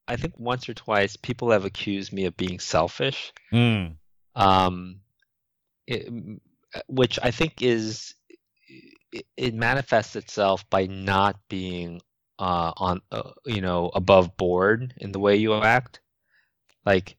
[0.08, 3.32] I think once or twice people have accused me of being selfish.
[3.54, 3.96] Mm.
[4.36, 5.02] Um,
[5.88, 6.12] it,
[6.88, 8.16] which I think is
[9.12, 12.02] it, it manifests itself by not being
[12.40, 16.00] uh, on uh, you know above board in the way you act
[16.86, 17.16] like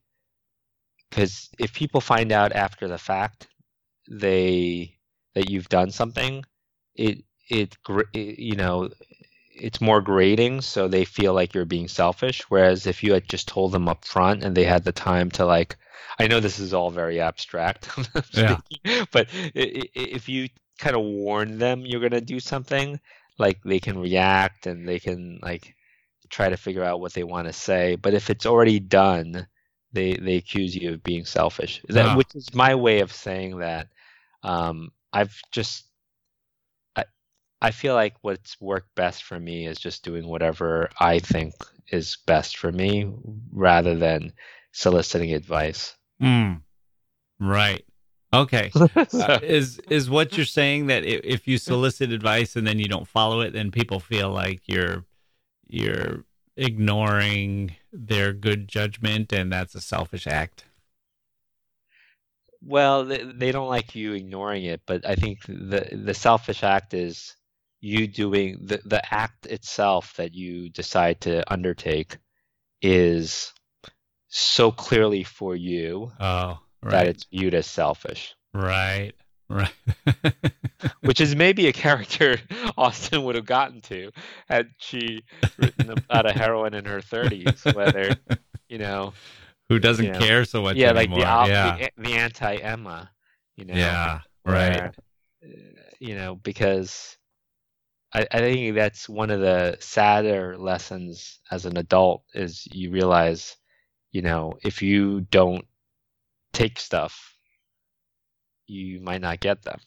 [1.13, 3.47] because if people find out after the fact
[4.09, 4.97] they
[5.35, 6.43] that you've done something
[6.95, 7.77] it it,
[8.13, 8.89] it you know
[9.55, 13.47] it's more grating so they feel like you're being selfish whereas if you had just
[13.47, 15.77] told them up front and they had the time to like
[16.19, 17.89] i know this is all very abstract
[18.33, 18.57] Yeah.
[19.11, 20.49] but if you
[20.79, 22.99] kind of warn them you're going to do something
[23.37, 25.75] like they can react and they can like
[26.29, 29.47] try to figure out what they want to say but if it's already done
[29.93, 32.15] they they accuse you of being selfish that, Ah.
[32.17, 33.87] which is my way of saying that
[34.43, 35.85] um, i've just
[36.95, 37.05] I,
[37.61, 41.53] I feel like what's worked best for me is just doing whatever i think
[41.91, 43.11] is best for me
[43.51, 44.33] rather than
[44.71, 46.61] soliciting advice Mm.
[47.39, 47.85] Right.
[48.33, 48.71] Okay.
[49.13, 53.07] Uh, is is what you're saying that if you solicit advice and then you don't
[53.07, 55.05] follow it, then people feel like you're
[55.67, 56.23] you're
[56.55, 60.65] ignoring their good judgment, and that's a selfish act.
[62.65, 66.93] Well, they, they don't like you ignoring it, but I think the the selfish act
[66.93, 67.35] is
[67.81, 72.17] you doing the the act itself that you decide to undertake
[72.81, 73.53] is
[74.29, 79.13] so clearly for you Oh, that it's viewed as selfish, right,
[79.53, 80.43] right.
[81.01, 82.37] which is maybe a character
[82.77, 84.11] Austen would have gotten to
[84.47, 85.23] had she
[85.57, 88.15] written about a heroine in her 30s, whether
[88.67, 89.13] you know,
[89.69, 93.11] Who doesn't you know, care so much yeah, like the yeah, the, the anti Emma,
[93.55, 94.75] you know, yeah, right.
[94.75, 94.93] where,
[95.43, 95.47] uh,
[95.99, 97.17] you know, because
[98.13, 103.57] I, I think that's one of the sadder lessons as an adult is you realize,
[104.11, 105.65] you know, if you don't
[106.53, 107.32] take stuff,
[108.67, 109.79] you might not get them.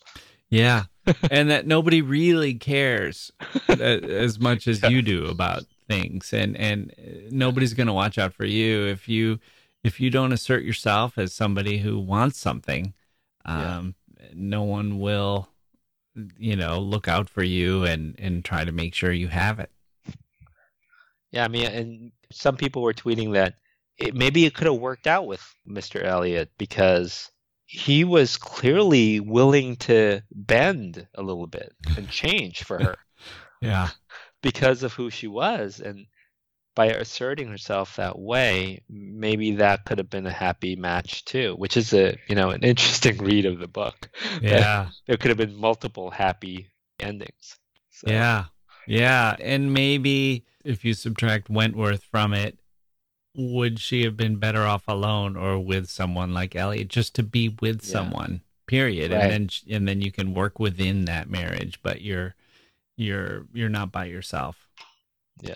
[0.49, 0.85] Yeah,
[1.31, 3.33] and that nobody really cares
[3.69, 8.33] as much as you do about things, and and uh, nobody's going to watch out
[8.33, 9.39] for you if you
[9.85, 12.95] if you don't assert yourself as somebody who wants something.
[13.47, 13.79] Yeah.
[13.79, 13.95] Um,
[14.35, 15.49] no one will,
[16.37, 19.71] you know, look out for you and and try to make sure you have it.
[21.33, 23.55] Yeah, I mean, and some people were tweeting that
[23.99, 26.03] it, maybe it could have worked out with Mr.
[26.03, 27.31] Elliot because
[27.67, 32.97] he was clearly willing to bend a little bit and change for her.
[33.63, 33.89] Yeah,
[34.43, 36.07] because of who she was and
[36.75, 41.79] by asserting herself that way maybe that could have been a happy match too which
[41.79, 44.11] is a you know an interesting read of the book
[44.43, 44.91] yeah.
[45.07, 46.69] there could have been multiple happy
[47.01, 47.57] endings
[47.97, 48.45] so, Yeah.
[48.87, 49.37] Yeah.
[49.41, 52.59] And maybe if you subtract Wentworth from it,
[53.37, 57.49] would she have been better off alone or with someone like Elliot just to be
[57.61, 57.93] with Yeah.
[57.93, 59.13] someone, period.
[59.13, 59.23] Right.
[59.23, 59.31] And
[59.67, 62.35] then and then you can work within that marriage, but you're
[62.97, 64.69] you're you're not by yourself.
[65.41, 65.55] Yeah.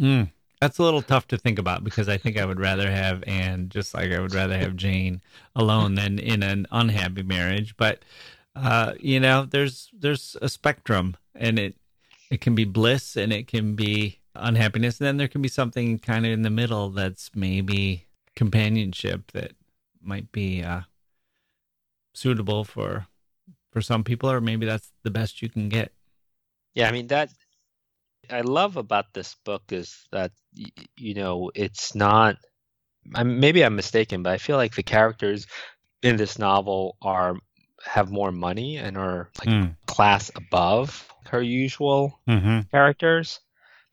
[0.00, 0.30] Mm.
[0.60, 3.68] That's a little tough to think about because I think I would rather have Anne
[3.68, 5.20] just like I would rather have Jane
[5.54, 7.76] alone than in an unhappy marriage.
[7.76, 8.02] But
[8.56, 11.76] uh, you know, there's there's a spectrum and it
[12.30, 15.98] it can be bliss and it can be unhappiness and then there can be something
[15.98, 19.52] kind of in the middle that's maybe companionship that
[20.02, 20.80] might be uh
[22.14, 23.06] suitable for
[23.70, 25.92] for some people or maybe that's the best you can get
[26.74, 27.30] yeah i mean that
[28.30, 30.32] i love about this book is that
[30.96, 32.36] you know it's not
[33.14, 35.46] I'm, maybe i'm mistaken but i feel like the characters
[36.02, 37.36] in this novel are
[37.84, 39.76] have more money and are like Mm.
[39.86, 42.60] class above her usual mm-hmm.
[42.70, 43.40] characters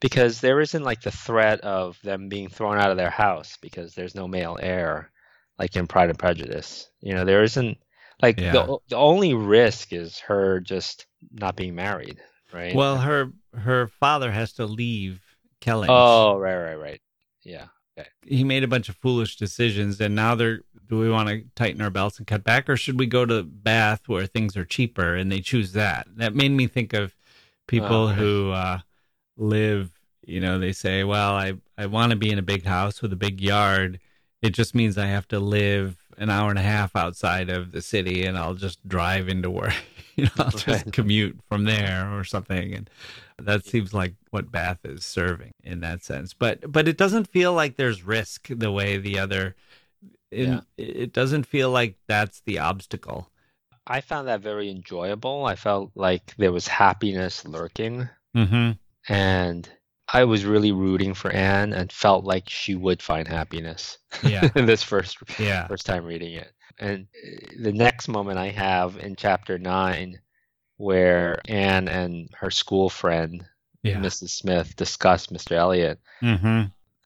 [0.02, 3.94] because there isn't like the threat of them being thrown out of their house because
[3.94, 5.10] there's no male heir
[5.58, 6.90] like in Pride and Prejudice.
[7.00, 7.78] You know, there isn't
[8.22, 8.52] like Yeah.
[8.52, 12.20] the the only risk is her just not being married,
[12.54, 12.76] right?
[12.76, 15.22] well her her father has to leave
[15.62, 15.88] Kellynch.
[15.90, 17.02] oh, right, right, right.
[17.44, 17.68] Yeah.
[17.98, 18.08] Okay.
[18.26, 21.82] he made a bunch of foolish decisions and now they're do we want to tighten
[21.82, 25.16] our belts and cut back or should we go to Bath where things are cheaper
[25.16, 27.14] and they choose that that made me think of
[27.68, 28.80] people Oh, who uh
[29.38, 29.92] live
[30.26, 33.12] you know they say well i i want to be in a big house with
[33.14, 34.00] a big yard
[34.42, 37.82] It just means I have to live an hour and a half outside of the
[37.82, 39.74] city and I'll just drive into work.
[40.16, 42.74] you know, I'll just commute from there or something.
[42.74, 42.90] And
[43.38, 46.34] that seems like what Bath is serving in that sense.
[46.34, 49.56] But but it doesn't feel like there's risk the way the other
[50.32, 53.30] in, it doesn't feel like that's the obstacle.
[53.86, 55.46] I found that very enjoyable.
[55.46, 58.72] I felt like there was happiness lurking, Mm-hmm.
[59.10, 59.70] And
[60.14, 64.50] I was really rooting for Anne and felt like she would find happiness Yeah.
[64.56, 65.68] in this first Yeah.
[65.68, 66.52] first time reading it.
[66.80, 70.20] And uh, the next moment I have in chapter nine,
[70.78, 73.46] where Anne and her school friend,
[73.84, 73.98] Yeah.
[74.00, 74.30] Mrs.
[74.32, 75.54] Smith, discuss Mr.
[75.54, 76.00] Elliot.
[76.22, 76.64] Mm-hmm.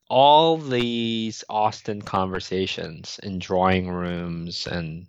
[0.09, 5.07] All these Austen conversations in drawing rooms and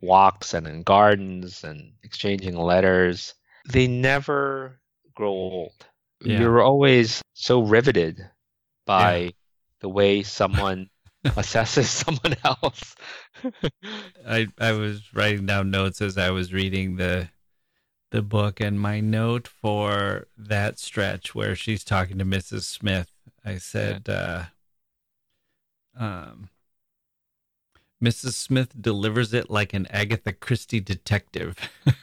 [0.00, 3.34] walks and in gardens and exchanging letters,
[3.68, 4.78] they never
[5.14, 5.86] grow old.
[6.26, 6.40] Yeah.
[6.40, 8.28] You're always so riveted
[8.84, 9.34] by
[9.80, 10.90] the way someone
[11.24, 12.96] assesses someone else.
[14.28, 17.28] I I was writing down notes as I was reading the
[18.10, 22.62] the book, and my note for that stretch where she's talking to Mrs.
[22.62, 23.10] Smith,
[23.44, 24.44] I said, uh,
[25.98, 26.48] um,
[28.02, 28.32] Mrs.
[28.34, 31.56] Smith delivers it like an Agatha Christie detective.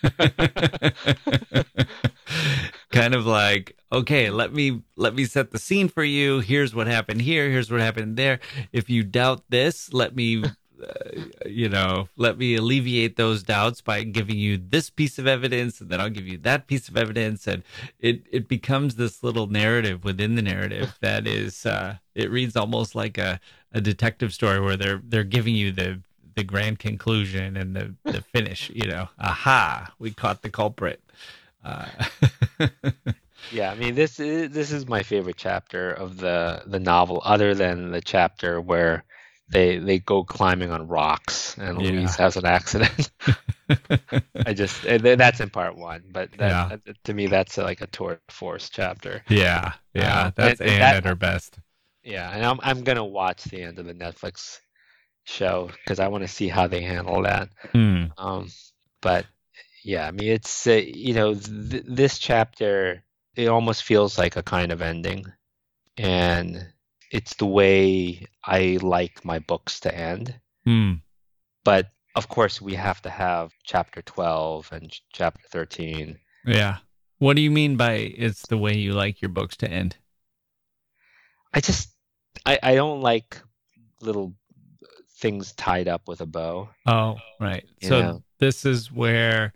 [2.91, 6.39] kind of like, okay, let me let me set the scene for you.
[6.39, 7.49] Here's what happened here.
[7.49, 8.39] Here's what happened there.
[8.71, 10.43] If you doubt this, let me
[10.83, 15.79] uh, you know, let me alleviate those doubts by giving you this piece of evidence,
[15.79, 17.63] and then I'll give you that piece of evidence, and
[17.99, 22.95] it it becomes this little narrative within the narrative that is, uh, it reads almost
[22.95, 23.39] like a,
[23.73, 26.01] a detective story where they're they're giving you the
[26.35, 28.69] the grand conclusion and the the finish.
[28.73, 31.01] You know, aha, we caught the culprit.
[31.63, 31.87] Uh,
[33.51, 37.53] Yeah, I mean this is this is my favorite chapter of the the novel, other
[37.53, 39.03] than the chapter where
[39.49, 41.91] they they go climbing on rocks and Yeah.
[41.91, 43.11] Louise has an accident.
[44.45, 48.33] I just that's in part one, but that, to me that's like a tour de
[48.33, 49.21] force chapter.
[49.27, 51.59] yeah, yeah, Uh, that's and- and Anne that- at her best.
[52.03, 54.59] Yeah, and I'm I'm gonna watch the end of the Netflix
[55.23, 57.49] show because I want to see how they handle that.
[57.71, 58.05] Hmm.
[58.17, 58.49] Um,
[59.01, 59.25] but
[59.83, 63.03] yeah, I mean, it's uh, you know th- this chapter
[63.35, 65.25] it almost feels like a kind of ending,
[65.97, 66.67] and
[67.11, 70.35] it's the way I like my books to end.
[70.65, 70.93] Hmm.
[71.63, 76.19] But of course, we have to have chapter twelve and ch- chapter thirteen.
[76.45, 76.77] Yeah.
[77.19, 79.95] What do you mean by it's the way you like your books to end?
[81.53, 81.92] I just
[82.45, 83.41] I I don't like
[84.01, 84.33] little
[85.17, 86.69] things tied up with a bow.
[86.85, 87.65] Oh, right.
[87.81, 88.17] So Yeah.
[88.39, 89.53] this is where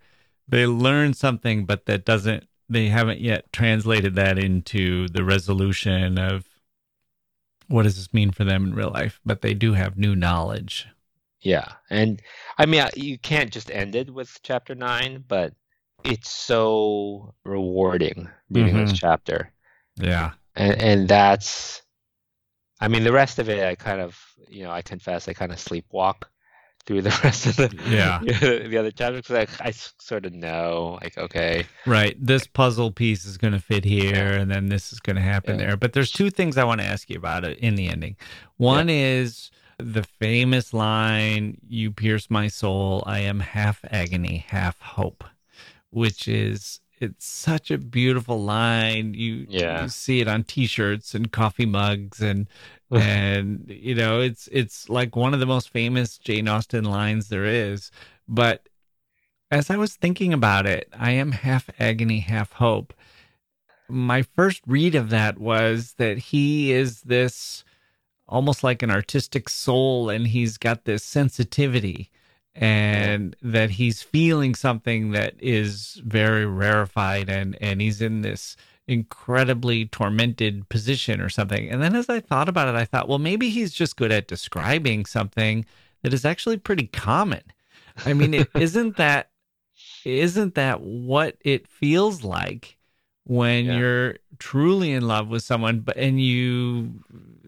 [0.48, 6.46] they learn something, but that doesn't, they haven't yet translated that into the resolution of
[7.68, 10.88] what does this mean for them in real life, but they do have new knowledge.
[11.42, 12.22] Yeah, and
[12.58, 15.54] I mean, you can't just end it with chapter nine, but
[16.06, 18.88] it's so rewarding reading Mhm.
[18.90, 19.52] this chapter,
[19.98, 20.32] Yeah.
[20.56, 21.82] and and that's,
[22.80, 25.52] I mean, the rest of it, I kind of, you know, I confess, I kind
[25.52, 26.24] of sleepwalk
[26.86, 28.20] through the rest of the Yeah.
[28.68, 32.16] the other chapters because I sort of know, like, okay, Right.
[32.20, 34.40] This puzzle piece is going to fit here, Yeah.
[34.42, 35.68] and then this is going to happen Yeah.
[35.68, 35.78] there.
[35.78, 38.16] But there's two things I want to ask you about it in the ending.
[38.58, 43.04] One is the famous line, You pierce my soul.
[43.06, 45.24] I am half agony, half hope,
[45.90, 46.80] which is.
[47.00, 49.14] It's such a beautiful line.
[49.14, 49.84] You, Yeah.
[49.84, 52.48] you see it on T-shirts and coffee mugs, and
[52.92, 57.46] and you know it's it's like one of the most famous Jane Austen lines there
[57.46, 57.92] is.
[58.28, 58.68] But
[59.52, 62.94] as I was thinking about it, I am half agony, half hope.
[63.90, 67.64] My first read of that was that he is this
[68.28, 72.12] almost like an artistic soul and he's got this sensitivity
[72.60, 78.56] and that he's feeling something that is very rarefied and and he's in this
[78.88, 81.70] incredibly tormented position or something.
[81.70, 84.28] And then as I thought about it, I thought, well, maybe he's just good at
[84.28, 85.66] describing something
[86.04, 87.42] that is actually pretty common.
[88.06, 89.30] I mean, it, isn't that
[90.06, 92.78] isn't that what it feels like
[93.26, 93.78] when Yeah.
[93.78, 97.04] you're truly in love with someone but and you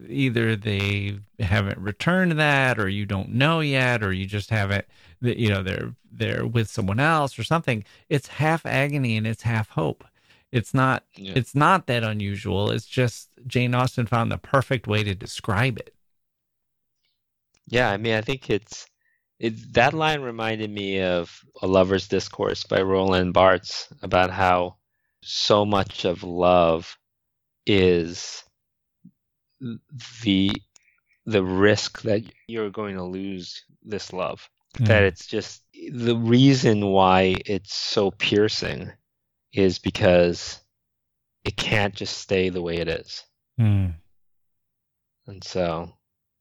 [0.08, 4.84] either they haven't returned that or you don't know yet or you just haven't
[5.20, 7.84] you know they're they're with someone else or something.
[8.08, 10.04] It's half agony and it's half hope.
[10.52, 11.32] It's not Yeah.
[11.36, 12.70] it's not that unusual.
[12.70, 15.94] It's just Jane Austen found the perfect way to describe it.
[17.66, 18.86] Yeah, I mean, I think it's
[19.38, 24.76] it, that line reminded me of A Lover's Discourse by Roland Barthes about how
[25.22, 26.98] so much of love
[27.66, 28.44] is
[30.24, 30.50] the
[31.26, 34.48] the risk that you're going to lose this love.
[34.78, 34.86] Mm.
[34.86, 38.90] That it's just the reason why it's so piercing
[39.52, 40.60] is because
[41.44, 43.24] it can't just stay the way it is.
[43.60, 43.94] Mm.
[45.26, 45.92] And so,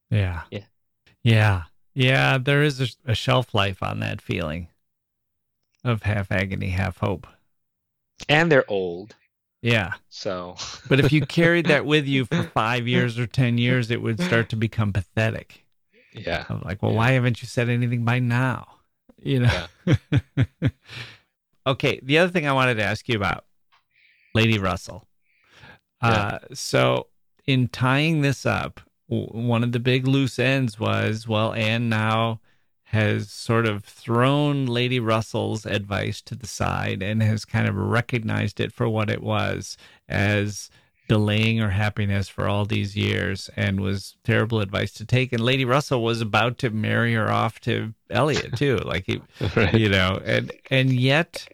[0.10, 0.44] Yeah.
[0.52, 0.66] Yeah.
[1.24, 1.64] Yeah.
[1.94, 2.38] Yeah.
[2.38, 4.68] There is a, a shelf life on that feeling
[5.84, 7.28] of half agony, half hope.
[8.28, 9.16] and they're old.
[9.62, 9.94] Yeah.
[10.08, 10.56] So,
[10.88, 14.20] But if you carried that with you for five years or 10 years, it would
[14.22, 15.66] start to become pathetic.
[16.14, 16.46] yeah.
[16.50, 16.98] Of like, well, Yeah.
[16.98, 18.68] why haven't you said anything by now?
[19.22, 19.66] You know?
[21.68, 22.00] okay.
[22.04, 23.46] The other thing I wanted to ask you about
[24.34, 25.08] Lady Russell.
[26.02, 27.08] Uh, so,
[27.46, 28.80] in tying this up,
[29.10, 32.40] w- one of the big loose ends was well, Anne now
[32.92, 38.60] has sort of thrown Lady Russell's advice to the side and has kind of recognized
[38.60, 39.78] it for what it was
[40.08, 40.70] as
[41.08, 45.32] delaying her happiness for all these years and was terrible advice to take.
[45.34, 48.78] And Lady Russell was about to marry her off to Elliot too.
[48.78, 49.22] Like he,
[49.56, 49.74] Right.
[49.74, 51.48] you know, and and yet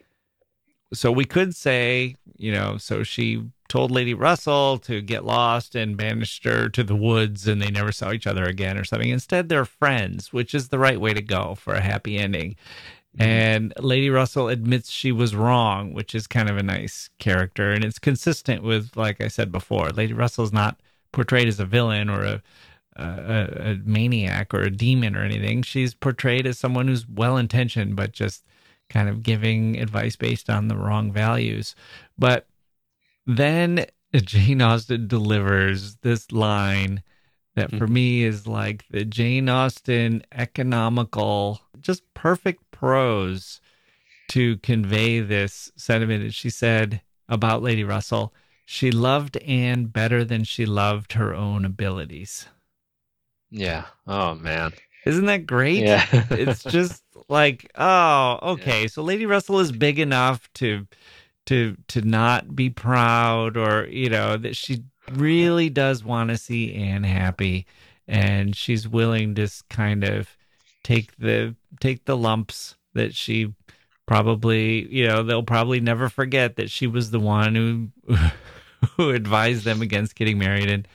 [0.93, 5.97] so we could say, you know, so she told Lady Russell to get lost and
[5.97, 9.09] banished her to the woods and they never saw each other again or something.
[9.09, 12.55] Instead, they're friends, which is the right way to go for a happy ending.
[13.17, 13.23] Mm-hmm.
[13.23, 17.71] And Lady Russell admits she was wrong, which is kind of a nice character.
[17.71, 20.79] And it's consistent with, like I said before, Lady Russell's not
[21.11, 22.43] portrayed as a villain or a,
[22.97, 25.63] a, a maniac or a demon or anything.
[25.63, 28.43] She's portrayed as someone who's well intentioned, but just
[28.89, 31.75] kind of giving advice based on the wrong values.
[32.17, 32.47] But
[33.25, 37.03] then Jane Austen delivers this line
[37.55, 37.93] that for mm-hmm.
[37.93, 43.61] me is like the Jane Austen economical, just perfect prose
[44.29, 46.23] to convey this sentiment.
[46.23, 48.33] And she said about Lady Russell,
[48.65, 52.47] she loved Anne better than she loved her own abilities.
[53.49, 53.85] Yeah.
[54.05, 54.73] Oh man.
[55.05, 55.83] Isn't that great?
[55.83, 56.05] Yeah.
[56.31, 60.87] it's just like oh okay so lady russell is big enough to
[61.45, 66.73] to to not be proud or you know that she really does want to see
[66.73, 67.65] anne happy
[68.07, 70.35] and she's willing to kind of
[70.83, 73.53] take the take the lumps that she
[74.05, 77.89] probably you know they'll probably never forget that she was the one who
[78.97, 80.87] who advised them against getting married and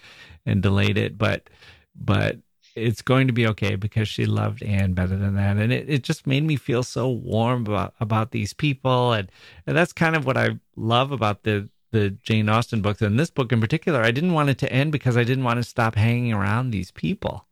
[0.47, 1.51] and delayed it but
[1.95, 2.39] but
[2.81, 5.57] it's going to be okay because she loved Anne better than that.
[5.57, 9.13] And it, it just made me feel so warm about, about these people.
[9.13, 9.31] And,
[9.67, 13.03] and that's kind of what I love about the, the Jane Austen books.
[13.03, 15.59] And this book in particular, I didn't want it to end because I didn't want
[15.59, 17.47] to stop hanging around these people.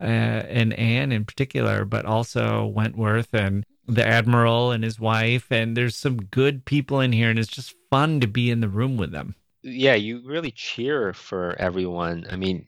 [0.00, 0.04] Uh,
[0.48, 5.52] and Anne in particular, but also Wentworth and the Admiral and his wife.
[5.52, 8.68] And there's some good people in here, and it's just fun to be in the
[8.68, 9.34] room with them.
[9.62, 12.26] yeah, you really cheer for everyone.
[12.30, 12.66] I mean,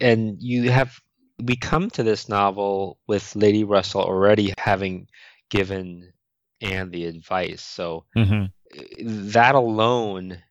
[0.00, 1.00] and you have
[1.42, 5.08] we come to this novel with Lady Russell already having
[5.50, 6.12] given
[6.60, 7.62] Anne the advice.
[7.62, 9.28] So Mm-hmm.
[9.30, 10.42] that alone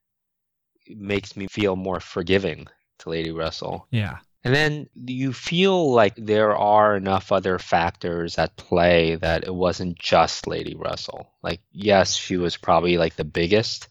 [0.90, 2.68] makes me feel more forgiving
[3.00, 3.88] to Lady Russell.
[3.92, 4.18] Yeah.
[4.44, 10.00] And then you feel like there are enough other factors at play that it wasn't
[10.00, 11.28] just Lady Russell.
[11.44, 13.90] Like, yes, she was probably like the biggest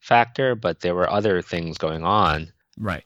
[0.00, 2.52] factor, but there were other things going on.
[2.78, 3.04] Right.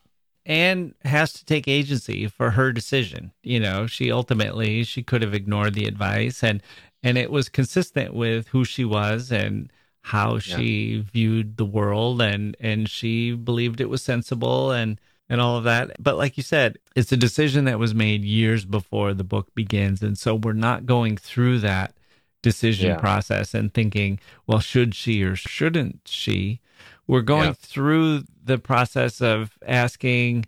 [0.48, 3.30] Anne has to take agency for her decision.
[3.42, 6.62] You know, she ultimately she could have ignored the advice and
[7.02, 9.70] and it was consistent with who she was and
[10.02, 15.58] how she viewed the world and and she believed it was sensible and and all
[15.58, 16.02] of that.
[16.02, 20.02] But like you said, it's a decision that was made years before the book begins
[20.02, 21.92] and so we're not going through that
[22.40, 22.96] decision Yeah.
[22.96, 26.60] process and thinking, well, should she or shouldn't she?
[27.08, 27.52] We're going Yeah.
[27.54, 30.44] through the process of asking,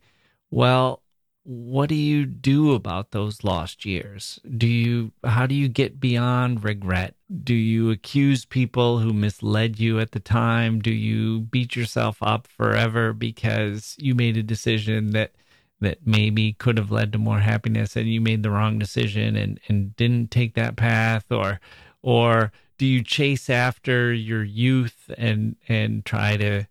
[0.51, 1.03] well,
[1.43, 4.39] what do you do about those lost years?
[4.57, 7.15] Do you how do you get beyond regret?
[7.43, 10.81] Do you accuse people who misled you at the time?
[10.81, 15.33] Do you beat yourself up forever because you made a decision that
[15.81, 19.59] that maybe could have led to more happiness and you made the wrong decision and,
[19.67, 21.59] and didn't take that path or
[22.03, 26.65] or do you chase after your youth and and try to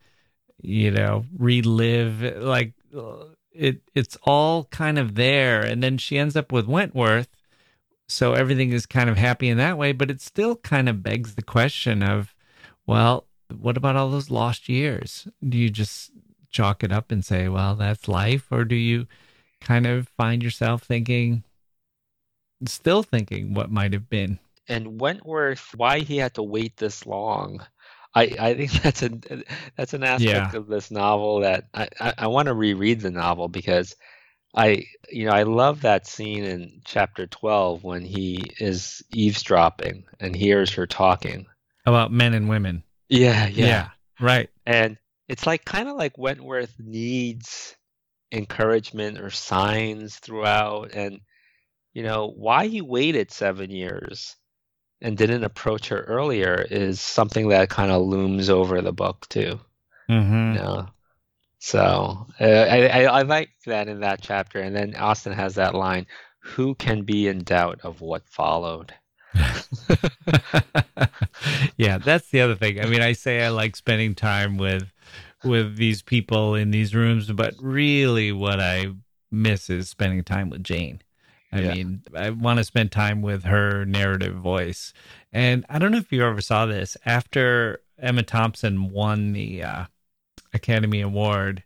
[0.60, 2.74] you know relive like
[3.52, 5.62] it it's all kind of there.
[5.62, 7.28] And then she ends up with Wentworth.
[8.08, 11.36] So everything is kind of happy in that way but it still kind of begs
[11.36, 12.34] the question of
[12.88, 15.28] well what about all those lost years?
[15.48, 16.10] Do you just
[16.50, 18.52] chalk it up and say well that's life?
[18.52, 19.06] Or do you
[19.62, 21.44] kind of find yourself thinking
[22.66, 24.40] still thinking what might have been
[24.70, 27.66] And Wentworth, why he had to wait this long,
[28.16, 29.10] I, I think that's a
[29.76, 30.60] that's an aspect Yeah.
[30.60, 33.96] of this novel that I, I, I want to reread the novel because
[34.56, 40.36] I you know I love that scene in chapter twelve when he is eavesdropping and
[40.36, 41.46] hears her talking
[41.86, 42.84] about men and women.
[43.10, 43.90] Yeah, yeah, Yeah,
[44.20, 44.50] right.
[44.66, 44.98] and
[45.28, 47.76] it's like kind of like Wentworth needs
[48.32, 51.20] encouragement or signs throughout, and
[51.94, 54.36] you know why he waited seven years
[55.02, 59.60] and didn't approach her earlier is something that kind of looms over the book too.
[60.08, 60.90] hmm You know,
[61.60, 65.76] so uh, I, I I like that in that chapter, and then Austen has that
[65.76, 66.08] line:
[66.40, 68.94] "Who can be in doubt of what followed?"
[71.78, 72.80] yeah, that's the other thing.
[72.82, 74.92] I mean, I say I like spending time with
[75.44, 78.88] with these people in these rooms, but really what I
[79.32, 81.02] miss is spending time with Jane.
[81.52, 81.74] I Yeah.
[81.74, 84.94] mean, I want to spend time with her narrative voice.
[85.32, 89.86] And I don't know if you ever saw this after Emma Thompson won the uh,
[90.54, 91.64] Academy Award,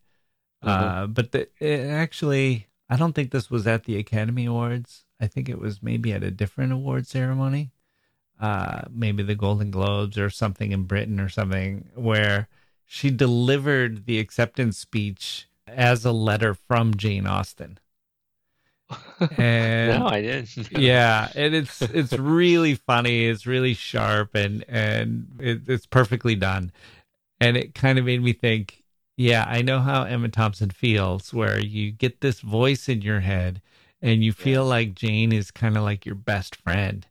[0.61, 5.03] uh, but the, it actually, I don't think this was at the Academy Awards.
[5.19, 7.71] I think it was maybe at a different award ceremony
[8.43, 12.49] uh, maybe the Golden Globes or something in Britain or something, where
[12.85, 17.79] she delivered the acceptance speech as a letter from Jane Austen.
[19.37, 20.71] And no, I didn't.
[20.77, 23.25] yeah, and it's it's really funny.
[23.25, 26.71] It's really sharp and and it, it's perfectly done.
[27.39, 28.83] And it kind of made me think,
[29.17, 33.61] yeah, I know how Emma Thompson feels, where you get this voice in your head,
[34.01, 37.05] and you feel like Jane is kind of like your best friend,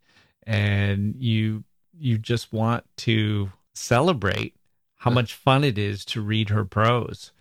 [0.46, 1.64] and you
[1.98, 4.54] you just want to celebrate
[4.96, 7.32] how much fun it is to read her prose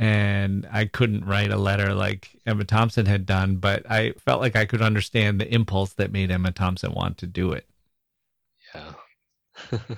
[0.00, 4.56] and I couldn't write a letter like Emma Thompson had done, but I felt like
[4.56, 7.68] I could understand the impulse that made Emma Thompson want to do it.
[8.74, 9.78] Yeah.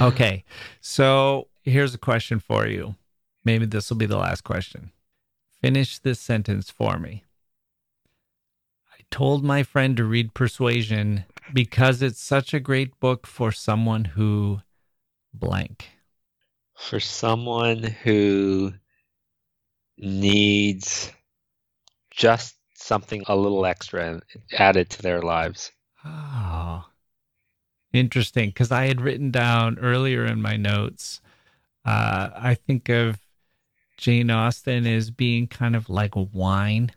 [0.00, 0.44] Okay,
[0.80, 2.96] so here's a question for you.
[3.44, 4.90] Maybe this will be the last question.
[5.60, 7.22] Finish this sentence for me.
[8.92, 14.06] I told my friend to read Persuasion because it's such a great book for someone
[14.06, 14.62] who
[15.32, 15.90] blank.
[16.74, 18.72] For someone who
[19.98, 21.12] needs
[22.10, 24.20] just something a little extra
[24.58, 25.72] added to their lives.
[26.04, 26.84] Oh,
[27.92, 28.50] interesting.
[28.50, 31.20] Because I had written down earlier in my notes,
[31.84, 33.18] uh, I think of
[33.96, 36.92] Jane Austen as being kind of like wine,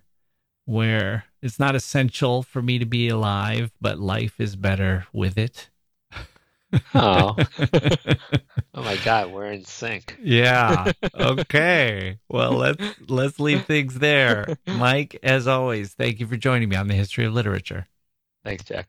[0.65, 5.69] where it's not essential for me to be alive, but life is better with it.
[6.93, 7.35] Oh.
[8.75, 10.15] Oh my God, we're in sync.
[10.21, 10.91] yeah.
[11.15, 12.17] Okay.
[12.29, 14.55] Well, let's let's leave things there.
[14.67, 17.87] Mike, as always, thank you for joining me on the history of literature.
[18.45, 18.85] Thanks, Jacke.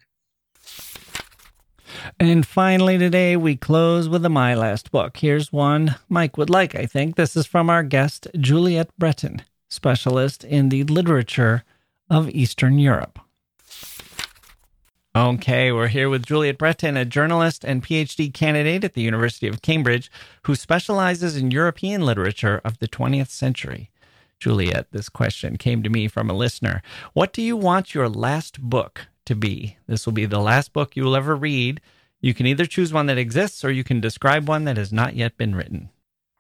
[2.20, 5.16] And finally, today we close with a My Last Book.
[5.16, 7.16] Here's one Mike would like, I think.
[7.16, 11.64] This is from our guest, Juliette Bretan, specialist in the literature
[12.09, 13.18] of Eastern Europe.
[15.20, 19.60] Okay, we're here with Juliette Bretan, a journalist and PhD candidate at the University of
[19.60, 20.10] Cambridge
[20.44, 23.90] who specializes in European literature of the 20th century.
[24.38, 26.80] Juliette, this question came to me from a listener.
[27.12, 29.76] What do you want your last book to be?
[29.86, 31.82] This will be the last book you will ever read.
[32.22, 35.16] You can either choose one that exists or you can describe one that has not
[35.16, 35.90] yet been written.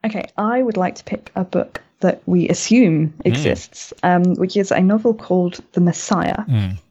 [0.06, 4.70] Okay, I would like to pick a book that we assume exists, um, which is
[4.70, 6.44] a novel called The Messiah,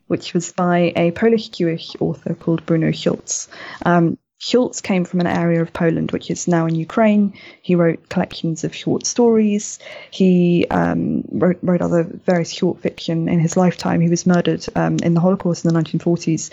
[0.09, 3.47] which was by a Polish Jewish author called Bruno Schulz.
[3.85, 7.33] Um, Schulz came from an area of Poland which is now in Ukraine.
[7.61, 9.79] He wrote collections of short stories.
[10.11, 13.99] He um, wrote, wrote other various short fiction in his lifetime.
[13.99, 16.51] He was murdered um, in the Holocaust in the 1940s.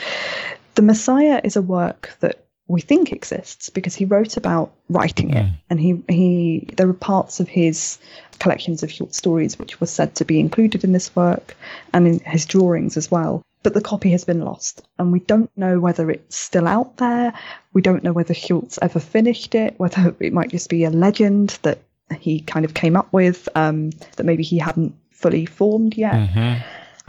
[0.74, 5.46] The Messiah is a work that we think exists because he wrote about writing it,
[5.70, 7.98] and he he there were parts of his
[8.40, 11.56] collections of short stories which were said to be included in this work,
[11.92, 13.42] and in his drawings as well.
[13.66, 17.32] But the copy has been lost, and we don't know whether it's still out there.
[17.72, 21.58] We don't know whether Schulz ever finished it, whether it might just be a legend
[21.62, 21.80] that
[22.16, 26.14] he kind of came up with, um, that maybe he hadn't fully formed yet.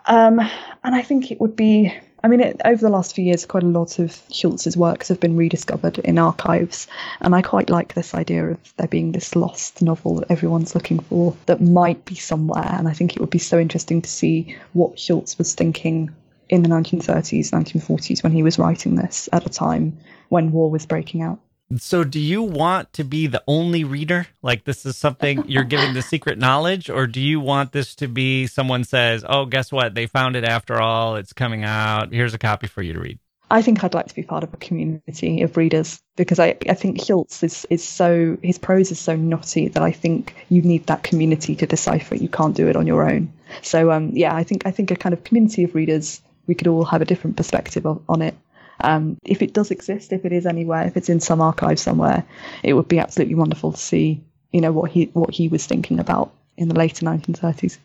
[0.08, 0.40] Um,
[0.84, 1.94] and I think it would be,
[2.24, 5.20] I mean, it, over the last few years, quite a lot of Schulz's works have
[5.20, 6.88] been rediscovered in archives.
[7.22, 11.02] And I quite like this idea of there being this lost novel that everyone's looking
[11.02, 12.66] for that might be somewhere.
[12.68, 16.10] And I think it would be so interesting to see what Schulz was thinking
[16.50, 19.98] in the 1930s, 1940s when he was writing this at a time
[20.30, 21.40] when war was breaking out.
[21.76, 24.28] So, do you want to be the only reader?
[24.42, 26.90] Like, this is something you're giving the secret knowledge?
[26.90, 29.94] Or do you want this to be someone says, oh, guess what?
[29.94, 31.18] They found it after all.
[31.18, 32.14] It's coming out.
[32.14, 33.20] Here's a copy for you to read.
[33.50, 36.74] I think I'd like to be part of a community of readers because I, I
[36.74, 40.88] think Schulz is, is so his prose is so knotty that I think you need
[40.88, 42.22] that community to decipher it.
[42.22, 43.32] You can't do it on your own.
[43.62, 46.68] So um, yeah, I think I think a kind of community of readers we could
[46.68, 48.36] all have a different perspective of, on it.
[48.80, 52.24] Um, if it does exist, if it is anywhere, if it's in some archive somewhere,
[52.64, 56.00] it would be absolutely wonderful to see you know what he what he was thinking
[56.00, 57.78] about in the later 1930s.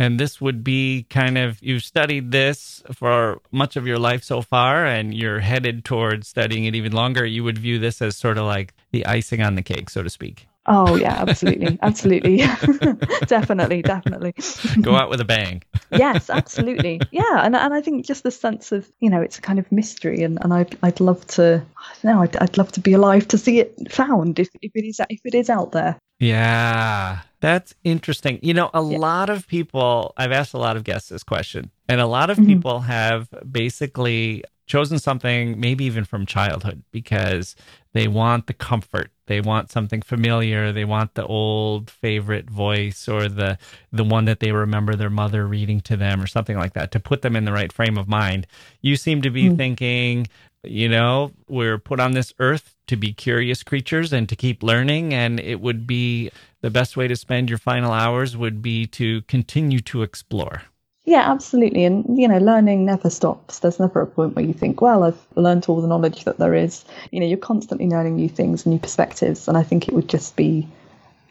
[0.00, 4.42] And this would be kind of, you've studied this for much of your life so
[4.42, 7.26] far, and you're headed towards studying it even longer.
[7.26, 10.10] You would view this as sort of like the icing on the cake, so to
[10.10, 10.46] speak.
[10.70, 11.78] Oh, yeah, absolutely.
[11.82, 12.36] absolutely.
[13.26, 14.34] definitely, definitely.
[14.82, 15.62] Go out with a bang.
[15.90, 17.00] yes, absolutely.
[17.10, 17.42] Yeah.
[17.42, 20.22] And, and I think just the sense of, you know, it's a kind of mystery,
[20.22, 23.38] and, and I'd, I'd love to, I know, I'd, I'd love to be alive to
[23.38, 25.98] see it found if, if, it, is, if it is out there.
[26.20, 28.38] Yeah, that's interesting.
[28.42, 28.98] You know, a yeah.
[28.98, 32.36] lot of people, I've asked a lot of guests this question, and a lot of
[32.36, 32.46] mm-hmm.
[32.46, 37.56] people have basically chosen something, maybe even from childhood, because
[37.94, 39.10] they want the comfort.
[39.28, 40.72] They want something familiar.
[40.72, 43.58] They want the old favorite voice or the
[43.92, 47.00] the one that they remember their mother reading to them or something like that to
[47.00, 48.46] put them in the right frame of mind.
[48.80, 49.56] You seem to be mm-hmm.
[49.56, 50.26] thinking,
[50.64, 55.14] you know, we're put on this earth to be curious creatures and to keep learning.
[55.14, 56.30] And it would be
[56.62, 60.62] the best way to spend your final hours would be to continue to explore.
[61.08, 61.86] Yeah, absolutely.
[61.86, 63.60] And, you know, learning never stops.
[63.60, 66.54] There's never a point where you think, well, I've learned all the knowledge that there
[66.54, 66.84] is.
[67.10, 69.48] You know, you're constantly learning new things and new perspectives.
[69.48, 70.68] And I think it would just be,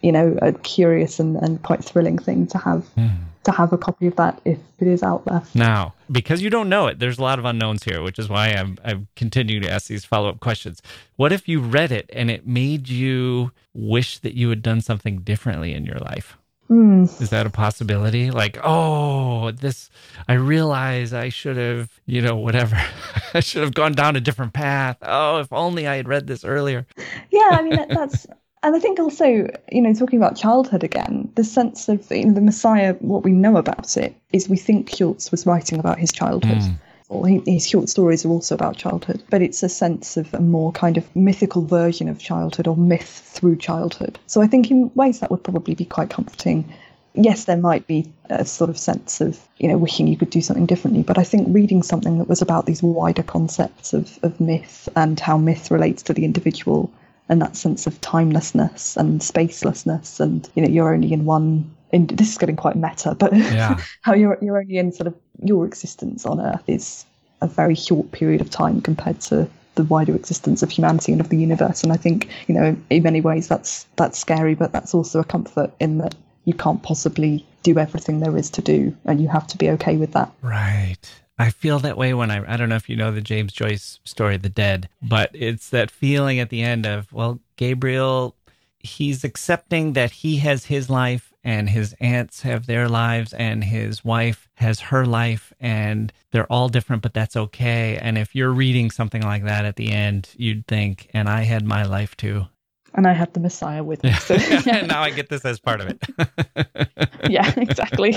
[0.02, 2.88] you know, a curious and, and quite thrilling thing to have.
[2.98, 3.18] Mm
[3.48, 5.42] to have a copy of that if it is out there.
[5.54, 8.50] Now, because you don't know it, there's a lot of unknowns here, which is why
[8.50, 10.82] I'm I'm continuing to ask these follow up questions.
[11.16, 15.20] What if you read it and it made you wish that you had done something
[15.20, 16.38] differently in your life?
[16.70, 17.22] Mm.
[17.22, 18.32] Is that a possibility?
[18.32, 19.90] Like, oh, this,
[20.28, 22.78] I realize I should have, you know, whatever.
[23.34, 24.98] I should have gone down a different path.
[25.02, 26.86] Oh, if only I had read this earlier.
[27.32, 28.28] Yeah, I mean, that's,
[28.64, 29.26] and I think also,
[29.72, 33.32] you know, talking about childhood again, the sense of you know, the Messiah, what we
[33.32, 36.58] know about it is we think Schulz was writing about his childhood.
[36.58, 36.80] Mm.
[37.10, 40.42] Or he, his short stories are also about childhood, but it's a sense of a
[40.42, 44.20] more kind of mythical version of childhood or myth through childhood.
[44.28, 46.74] So I think in ways that would probably be quite comforting.
[47.14, 50.42] Yes, there might be a sort of sense of, you know, wishing you could do
[50.42, 54.40] something differently, but I think reading something that was about these wider concepts of, of
[54.40, 56.92] myth and how myth relates to the individual
[57.30, 62.08] and that sense of timelessness and spacelessness and you know you're only in one in,
[62.08, 63.80] this is getting quite meta but yeah.
[64.02, 67.06] how you're you're only in sort of your existence on earth is
[67.42, 71.30] a very short period of time compared to the wider existence of humanity and of
[71.30, 71.84] the universe.
[71.84, 75.24] And i think you know in many ways that's that's scary but that's also a
[75.24, 76.16] comfort in that
[76.46, 79.98] you can't possibly do everything there is to do and you have to be okay
[79.98, 80.32] with that.
[80.42, 80.98] Right.
[81.38, 84.00] I feel that way when I I don't know if you know the James Joyce
[84.04, 88.36] story The Dead, but it's that feeling at the end of well Gabriel
[88.80, 94.04] he's accepting that he has his life and his aunts have their lives and his
[94.04, 98.92] wife has her life and they're all different but that's okay and if you're reading
[98.92, 102.48] something like that at the end you'd think and I had my life too
[102.94, 104.12] and I had the Messiah with me.
[104.14, 104.34] So,
[104.66, 104.82] yeah.
[104.88, 107.00] now I get this as part of it.
[107.30, 108.16] yeah, exactly.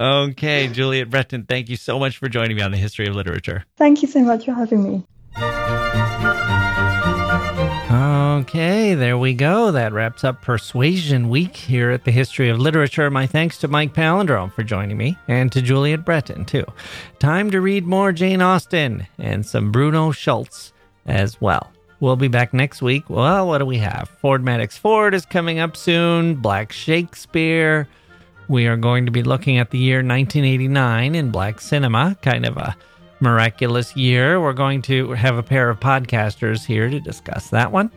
[0.00, 3.64] okay, Juliette Bretan, thank you so much for joining me on the history of literature.
[3.76, 5.06] Thank you so much for having me.
[8.32, 9.70] Okay, there we go.
[9.72, 13.10] That wraps up Persuasion Week here at the History of Literature.
[13.10, 16.64] My thanks to Mike Palindrome for joining me and to Juliette Bretan, too.
[17.18, 20.72] Time to read more Jane Austen and some Bruno Schulz
[21.04, 21.70] as well.
[22.00, 23.10] We'll be back next week.
[23.10, 24.08] Well, what do we have?
[24.08, 26.36] Ford Madox Ford is coming up soon.
[26.36, 27.86] Black Shakespeare.
[28.48, 32.56] We are going to be looking at the year 1989 in black cinema, kind of
[32.56, 32.74] a
[33.20, 34.40] miraculous year.
[34.40, 37.90] We're going to have a pair of podcasters here to discuss that one.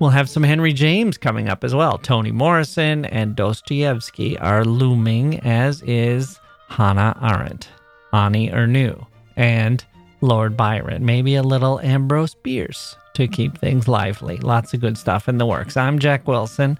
[0.00, 1.98] We'll have some Henry James coming up as well.
[1.98, 7.68] Toni Morrison and Dostoevsky are looming, as is Hannah Arendt,
[8.10, 9.06] Annie Ernaux,
[9.36, 9.84] and
[10.22, 11.04] Lord Byron.
[11.04, 14.38] Maybe a little Ambrose Bierce to keep things lively.
[14.38, 15.76] Lots of good stuff in the works.
[15.76, 16.78] I'm Jacke Wilson.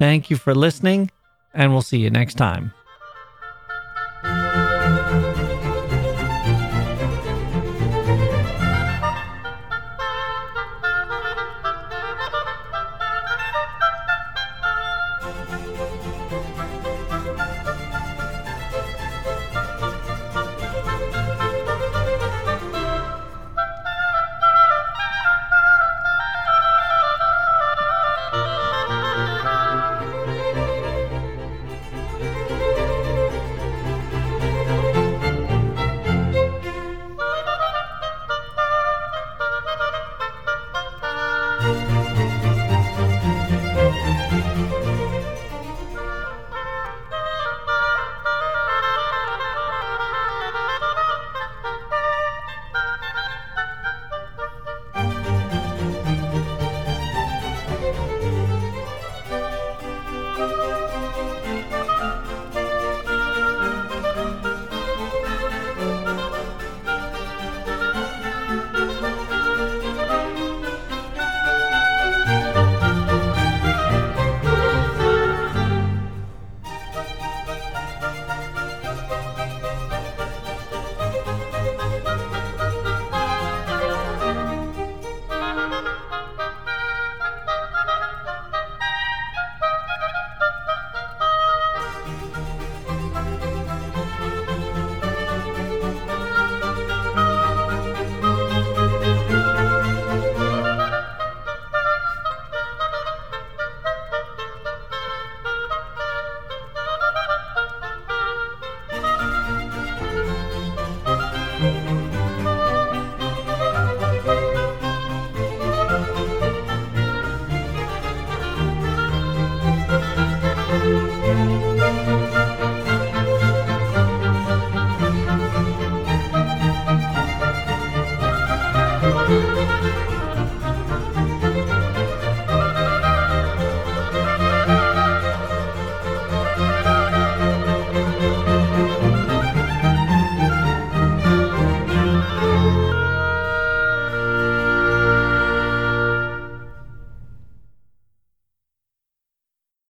[0.00, 1.12] Thank you for listening,
[1.54, 2.72] and we'll see you next time.